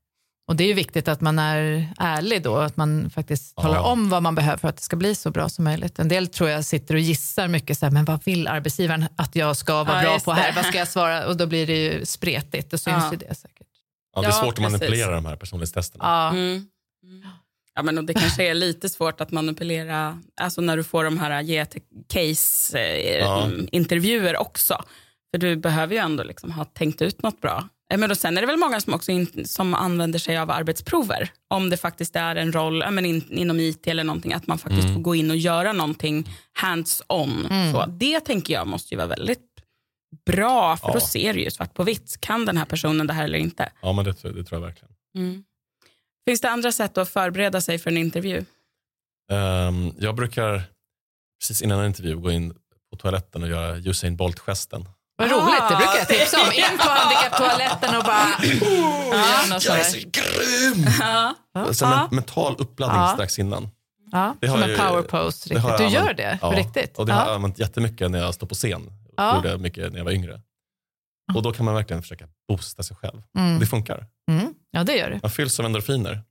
[0.49, 3.63] Och det är ju viktigt att man är ärlig då, att man faktiskt Ja.
[3.63, 5.99] talar om vad man behöver för att det ska bli så bra som möjligt.
[5.99, 9.37] En del tror jag sitter och gissar mycket, så här, men vad vill arbetsgivaren att
[9.37, 10.53] jag ska vara Ja, bra på här?
[10.55, 11.27] Vad ska jag svara?
[11.27, 13.11] Och då blir det ju spretigt, det syns Ja.
[13.13, 13.67] ju det säkert.
[14.15, 14.73] Ja, det är Ja, svårt att precis.
[14.73, 16.05] manipulera de här personlighetstesterna.
[16.05, 16.31] Ja.
[16.31, 16.69] Mm.
[17.75, 21.19] Ja, men och det kanske är lite svårt att manipulera, alltså när du får de
[21.19, 21.77] här ge ett
[22.09, 23.51] case eh, Ja.
[24.39, 24.85] också.
[25.31, 27.69] För du behöver ju ändå liksom ha tänkt ut något bra.
[27.93, 30.51] Eh, Men då, sen är det väl många som också in, som använder sig av
[30.51, 31.31] arbetsprover.
[31.49, 34.59] Om det faktiskt är en roll ja, men in, inom IT eller någonting, att man
[34.59, 34.95] faktiskt Mm.
[34.95, 37.47] får gå in och göra någonting hands-on.
[37.51, 37.73] Mm.
[37.73, 39.41] Så det tänker jag måste ju vara väldigt
[40.27, 40.95] bra, för Ja.
[40.95, 42.17] då ser du ju svart på vitt.
[42.21, 43.73] Kan den här personen det här eller inte?
[43.83, 44.95] Ja, men det, tror- det tror jag verkligen.
[45.17, 45.45] Mm.
[46.29, 48.45] Finns det andra sätt att förbereda sig för en intervju?
[49.33, 50.63] Ehm, jag brukar
[51.41, 52.55] precis innan en intervju gå in
[52.91, 54.89] på toaletten och göra Usain Bolt-gesten.
[55.19, 56.53] Vad roligt, det brukar jag tipsa om.
[56.53, 58.25] In på handikapptoaletten och bara...
[59.53, 60.87] Oh, så Jag är så grym!
[61.01, 61.35] Ja.
[61.73, 62.09] Som Ja.
[62.11, 63.09] en mental uppladdning Ja.
[63.15, 63.69] strax innan.
[64.13, 65.55] Ja, Det som en power pose.
[65.55, 65.79] Riktigt.
[65.79, 66.99] Du gör det Ja, riktigt?
[66.99, 67.35] Och det har jag ja.
[67.35, 68.83] använt jättemycket när jag står på scen.
[69.17, 69.37] Ja.
[69.37, 70.41] Gjorde mycket när jag var yngre.
[71.35, 73.23] Och då kan man verkligen försöka boosta sig själv.
[73.39, 73.59] Mm.
[73.61, 74.07] Det funkar.
[74.31, 74.55] Mm.
[74.71, 75.19] ja, det gör det.
[75.23, 76.23] Man fylls av endorfiner.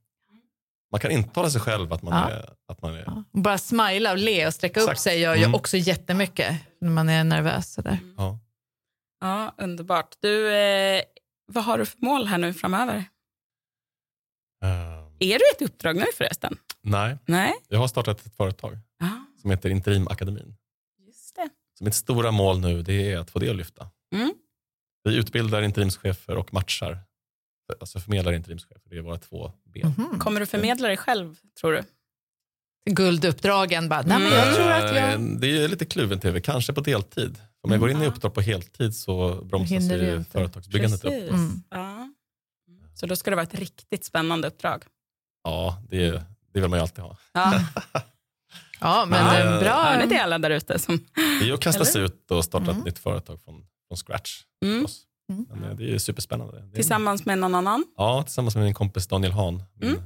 [0.92, 2.30] Man kan intala sig själv att man Ja.
[2.30, 2.50] är...
[2.68, 3.24] Att man är Ja.
[3.32, 5.00] Bara smila och le och sträcka upp Exakt.
[5.00, 5.54] sig gör ju Mm.
[5.54, 7.72] också jättemycket när man är nervös.
[7.74, 7.98] Sådär.
[8.16, 8.38] ja.
[9.20, 10.16] Ja, underbart.
[10.20, 11.02] Du, eh,
[11.46, 13.04] vad har du för mål här nu framöver?
[14.64, 16.58] Ehm, Är du ett uppdrag nu förresten?
[16.82, 17.54] nej, Nej?
[17.68, 20.56] jag har startat ett företag Ja, som heter Interimakademin.
[21.06, 21.48] just det.
[21.78, 23.90] Så mitt stora mål nu det är att få det att lyfta.
[24.14, 24.32] Mm.
[25.04, 26.98] Vi utbildar interimschefer och matchar.
[27.80, 28.82] Alltså förmedlar interimschefer.
[28.90, 29.94] Det är våra två ben.
[29.98, 30.18] Mhm.
[30.18, 31.82] Kommer du förmedla dig själv, tror du?
[32.90, 35.40] Gulduppdragen bara, nej men jag tror att Eh, jag...
[35.40, 37.38] Det är lite kluven tv, kanske på deltid.
[37.62, 38.12] Om jag går in i Mm.
[38.12, 40.24] uppdrag på heltid så bromsas ju inte.
[40.30, 41.10] företagsbyggandet upp.
[41.10, 41.30] Precis.
[41.30, 41.62] Mm.
[41.70, 42.12] Ja.
[42.94, 44.84] Så då ska det vara ett riktigt spännande uppdrag.
[45.44, 46.10] Ja, det,
[46.52, 47.16] det vill man ju alltid ha.
[47.32, 47.60] Ja.
[48.80, 49.82] Ja, men det är bra.
[49.84, 50.78] Hör ni det alla där ute?
[50.78, 51.06] Som...
[51.40, 52.78] Det är att kasta sig ut och starta Mm.
[52.78, 54.42] ett nytt företag från, från scratch.
[54.64, 54.86] Mm.
[55.32, 55.46] Mm.
[55.50, 56.60] Men eh, det är superspännande.
[56.60, 57.84] Det är, Tillsammans med någon annan?
[57.96, 60.02] Ja, tillsammans med min kompis Daniel Hahn, min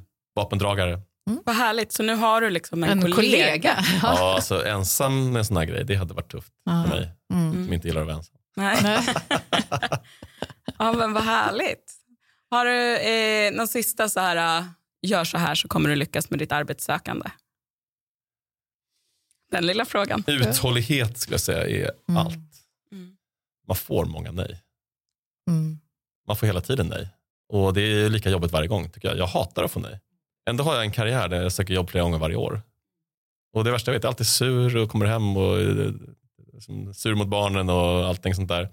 [1.30, 1.42] Mm.
[1.46, 1.92] Vad härligt.
[1.92, 3.16] Så nu har du liksom en, En kollega.
[3.16, 3.84] kollega.
[4.02, 4.34] Ja.
[4.34, 6.84] Alltså ensam med en sån här grej, det hade varit tufft Ja.
[6.88, 7.64] för mig Mm.
[7.64, 8.36] som inte gillar att vara ensam.
[8.56, 8.78] Nej.
[8.82, 9.02] Nej.
[10.78, 11.92] Ja, men vad härligt.
[12.50, 14.64] Har du eh, någon sista så här, äh,
[15.02, 17.30] gör så här så kommer du lyckas med ditt arbetssökande?
[19.50, 20.24] Den lilla frågan.
[20.26, 22.16] Uthållighet skulle jag säga är Mm.
[22.26, 22.34] allt.
[22.92, 23.16] Mm.
[23.68, 24.60] Man får många nej.
[25.50, 25.78] Mm.
[26.26, 27.08] Man får hela tiden nej.
[27.48, 29.18] Och det är lika jobbigt varje gång tycker jag.
[29.18, 30.00] Jag hatar att få nej
[30.50, 32.62] ändå har jag en karriär där jag söker jobb flera gånger varje år.
[33.52, 35.94] Och det värsta jag vet, jag är alltid sur och kommer hem och är
[36.52, 38.68] liksom sur mot barnen och allting sånt där.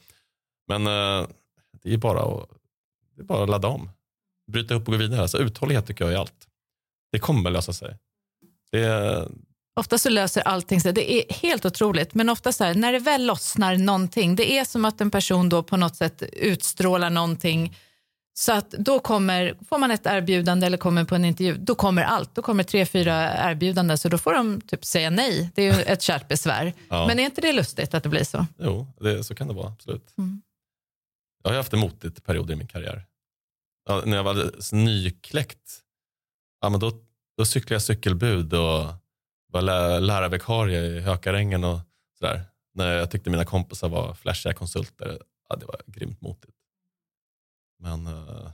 [0.68, 1.28] Men eh,
[1.84, 2.50] det är bara att,
[3.16, 3.90] det är bara att ladda om.
[4.52, 5.22] Bryta upp och gå vidare.
[5.22, 6.48] Alltså, uthållighet tycker jag är allt.
[7.12, 7.98] Det kommer lösa sig.
[8.72, 9.28] Det är,
[9.80, 10.94] Ofta så löser allting sig.
[10.94, 12.14] Det är helt otroligt.
[12.14, 15.50] Men ofta så här, när det väl lossnar någonting, det är som att en person
[15.50, 17.78] då på något sätt utstrålar någonting.
[18.40, 22.04] Så att då kommer, får man ett erbjudande eller kommer på en intervju, då kommer
[22.04, 22.36] allt.
[22.36, 25.52] Då kommer tre, fyra erbjudanden, så då får de typ säga nej.
[25.56, 26.74] Det är ju ett kärt besvär.
[26.90, 27.08] Ja.
[27.08, 28.46] Men är inte det lustigt att det blir så?
[28.58, 29.68] jo, det, så kan det vara.
[29.68, 30.14] Absolut.
[30.18, 30.42] Mm.
[31.44, 33.06] Jag har haft en motigt period i min karriär.
[33.86, 35.80] Ja, när jag var nykläckt,
[36.62, 36.92] ja, men då,
[37.38, 38.86] då cyklade jag cykelbud och
[39.52, 41.80] var lä lärarvikarie i Hökarängen och
[42.20, 42.42] sådär.
[42.74, 45.20] När jag tyckte mina kompisar var flashiga konsulter.
[45.50, 46.59] Ja, det var grymt motigt.
[47.80, 48.14] Men uh,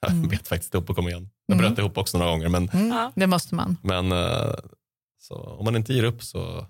[0.00, 0.28] jag Mm.
[0.28, 1.30] bet faktiskt ihop och kom igen.
[1.46, 1.66] Jag Mm.
[1.68, 2.48] bröt ihop också några gånger.
[2.48, 3.12] Men, Mm, Ja.
[3.14, 3.76] Det måste man.
[3.82, 4.54] men eh,
[5.18, 6.66] så, om man inte ger upp så,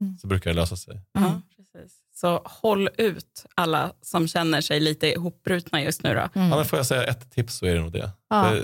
[0.00, 0.18] Mm.
[0.18, 1.00] så brukar det lösa sig.
[1.12, 1.96] Ja, precis.
[2.14, 6.14] Så håll ut alla som känner sig lite ihopbrutna just nu.
[6.14, 6.20] Då.
[6.40, 6.48] Mm.
[6.48, 8.10] Ja, men får jag säga ett tips så är det nog det.
[8.28, 8.56] Ja.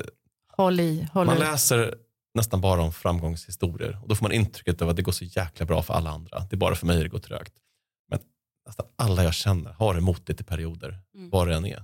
[0.57, 1.41] Håll i, håll Man ut.
[1.41, 1.95] läser
[2.34, 5.66] nästan bara om framgångshistorier och då får man intrycket av att det går så jäkla
[5.66, 6.39] bra för alla andra.
[6.41, 7.53] Det är bara för mig det går trögt.
[8.67, 11.31] Nästan alla jag känner har det motigt i perioder, Mm.
[11.31, 11.83] var det än är.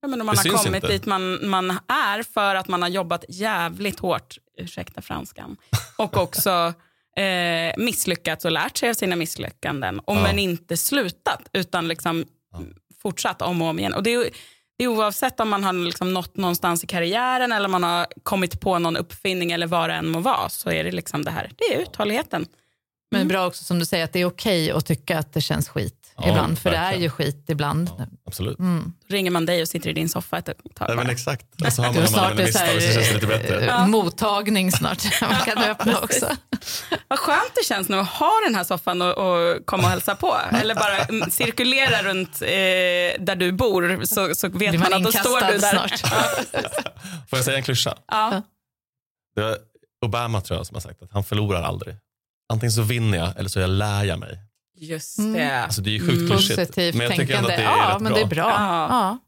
[0.00, 0.88] Ja, men om man Det har kommit inte.
[0.88, 5.56] dit man, man är för att man har jobbat jävligt hårt, ursäkta franskan,
[5.96, 6.72] och också
[7.16, 9.98] eh, misslyckats och lärt sig av sina misslyckanden.
[9.98, 10.22] Och Ja.
[10.22, 12.60] Men inte slutat, utan liksom Ja.
[13.02, 13.94] fortsatt om och om igen.
[13.94, 14.30] Och det är,
[14.78, 18.60] det är oavsett om man har liksom nått någonstans i karriären eller man har kommit
[18.60, 21.50] på någon uppfinning eller vad det än må vara, så är det liksom det här.
[21.56, 22.46] Det är uthålligheten.
[23.10, 25.68] Men bra också som du säger att det är okej att tycka att det känns
[25.68, 26.58] skit Ja, ibland.
[26.58, 27.02] För det är verkligen.
[27.02, 27.90] ju skit ibland.
[27.98, 28.58] Ja, absolut.
[28.58, 28.92] Mm.
[29.08, 30.90] Ringer man dig och sitter i din soffa ett tag.
[30.90, 31.46] Ja, men exakt.
[31.66, 33.26] Och så har Det man, man, man snart en misstag och så känns det lite
[33.26, 33.66] bättre.
[33.70, 35.04] eh, mottagning snart.
[35.20, 36.28] Man kan öppna också.
[37.08, 40.14] Vad skönt det känns nu att ha den här soffan och, och komma och hälsa
[40.14, 40.36] på.
[40.52, 42.48] Eller bara mm, cirkulera runt eh,
[43.24, 45.70] där du bor så, så vet Blir man, man att då står du där.
[45.70, 46.00] snart.
[47.30, 47.94] Får jag säga en klyscha?
[48.08, 48.42] Ja.
[49.34, 49.56] Det var
[50.04, 51.96] Obama tror jag som har sagt att han förlorar aldrig.
[52.48, 54.38] Antingen så vinner jag eller så jag lär jag mig.
[54.80, 55.32] Just Mm.
[55.32, 55.62] det.
[55.62, 56.26] Alltså det är ju sjukt Mm.
[56.28, 56.56] klyschigt.
[56.58, 58.14] Positivt Men jag tycker ändå att det är ja, rätt men bra.
[58.18, 58.50] det är bra.
[58.50, 58.88] Ja.
[58.90, 59.18] Ja.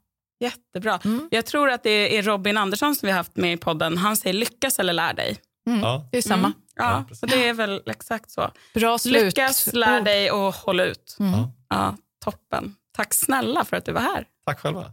[0.47, 1.01] Jättebra.
[1.05, 1.29] Mm.
[1.31, 3.99] Jag tror att det är Robin Andersson som vi har haft med i podden.
[3.99, 5.37] Han säger lyckas eller lär dig.
[5.66, 5.81] Mm.
[5.81, 6.09] Ja.
[6.12, 6.47] Det är samma.
[6.47, 6.53] Mm.
[6.77, 8.51] Ja, Ja, det är väl exakt så.
[8.75, 9.25] Bra slut.
[9.25, 11.16] Lyckas, lär dig och håll ut.
[11.21, 11.33] Mm.
[11.33, 11.53] Ja.
[11.68, 12.75] Ja, toppen.
[12.97, 14.25] Tack snälla för att du var här.
[14.47, 14.93] Tack själva.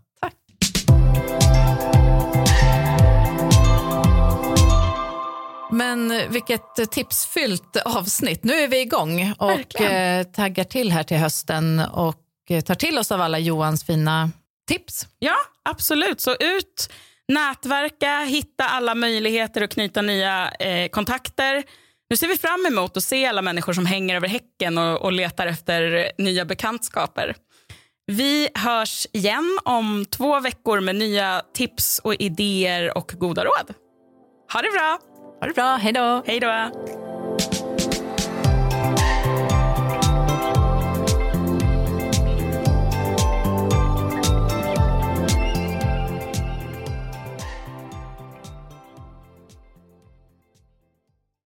[5.72, 8.44] Men vilket tipsfyllt avsnitt.
[8.44, 10.20] Nu är vi igång och Verkligen.
[10.20, 14.32] eh, taggar till här till hösten och eh, tar till oss av alla Johans fina
[14.68, 15.08] tips.
[15.20, 15.36] Ja,
[15.70, 16.22] absolut.
[16.22, 16.90] Så ut,
[17.28, 21.64] nätverka, hitta alla möjligheter och knyta nya eh, kontakter.
[22.10, 25.12] Nu ser vi fram emot att se alla människor som hänger över häcken och, och
[25.12, 27.36] letar efter nya bekantskaper.
[28.12, 33.74] Vi hörs igen om två veckor med nya tips och idéer och goda råd.
[34.54, 35.00] Ha det bra!
[35.40, 36.24] Ha det bra, hej då!
[36.26, 36.72] Hej då!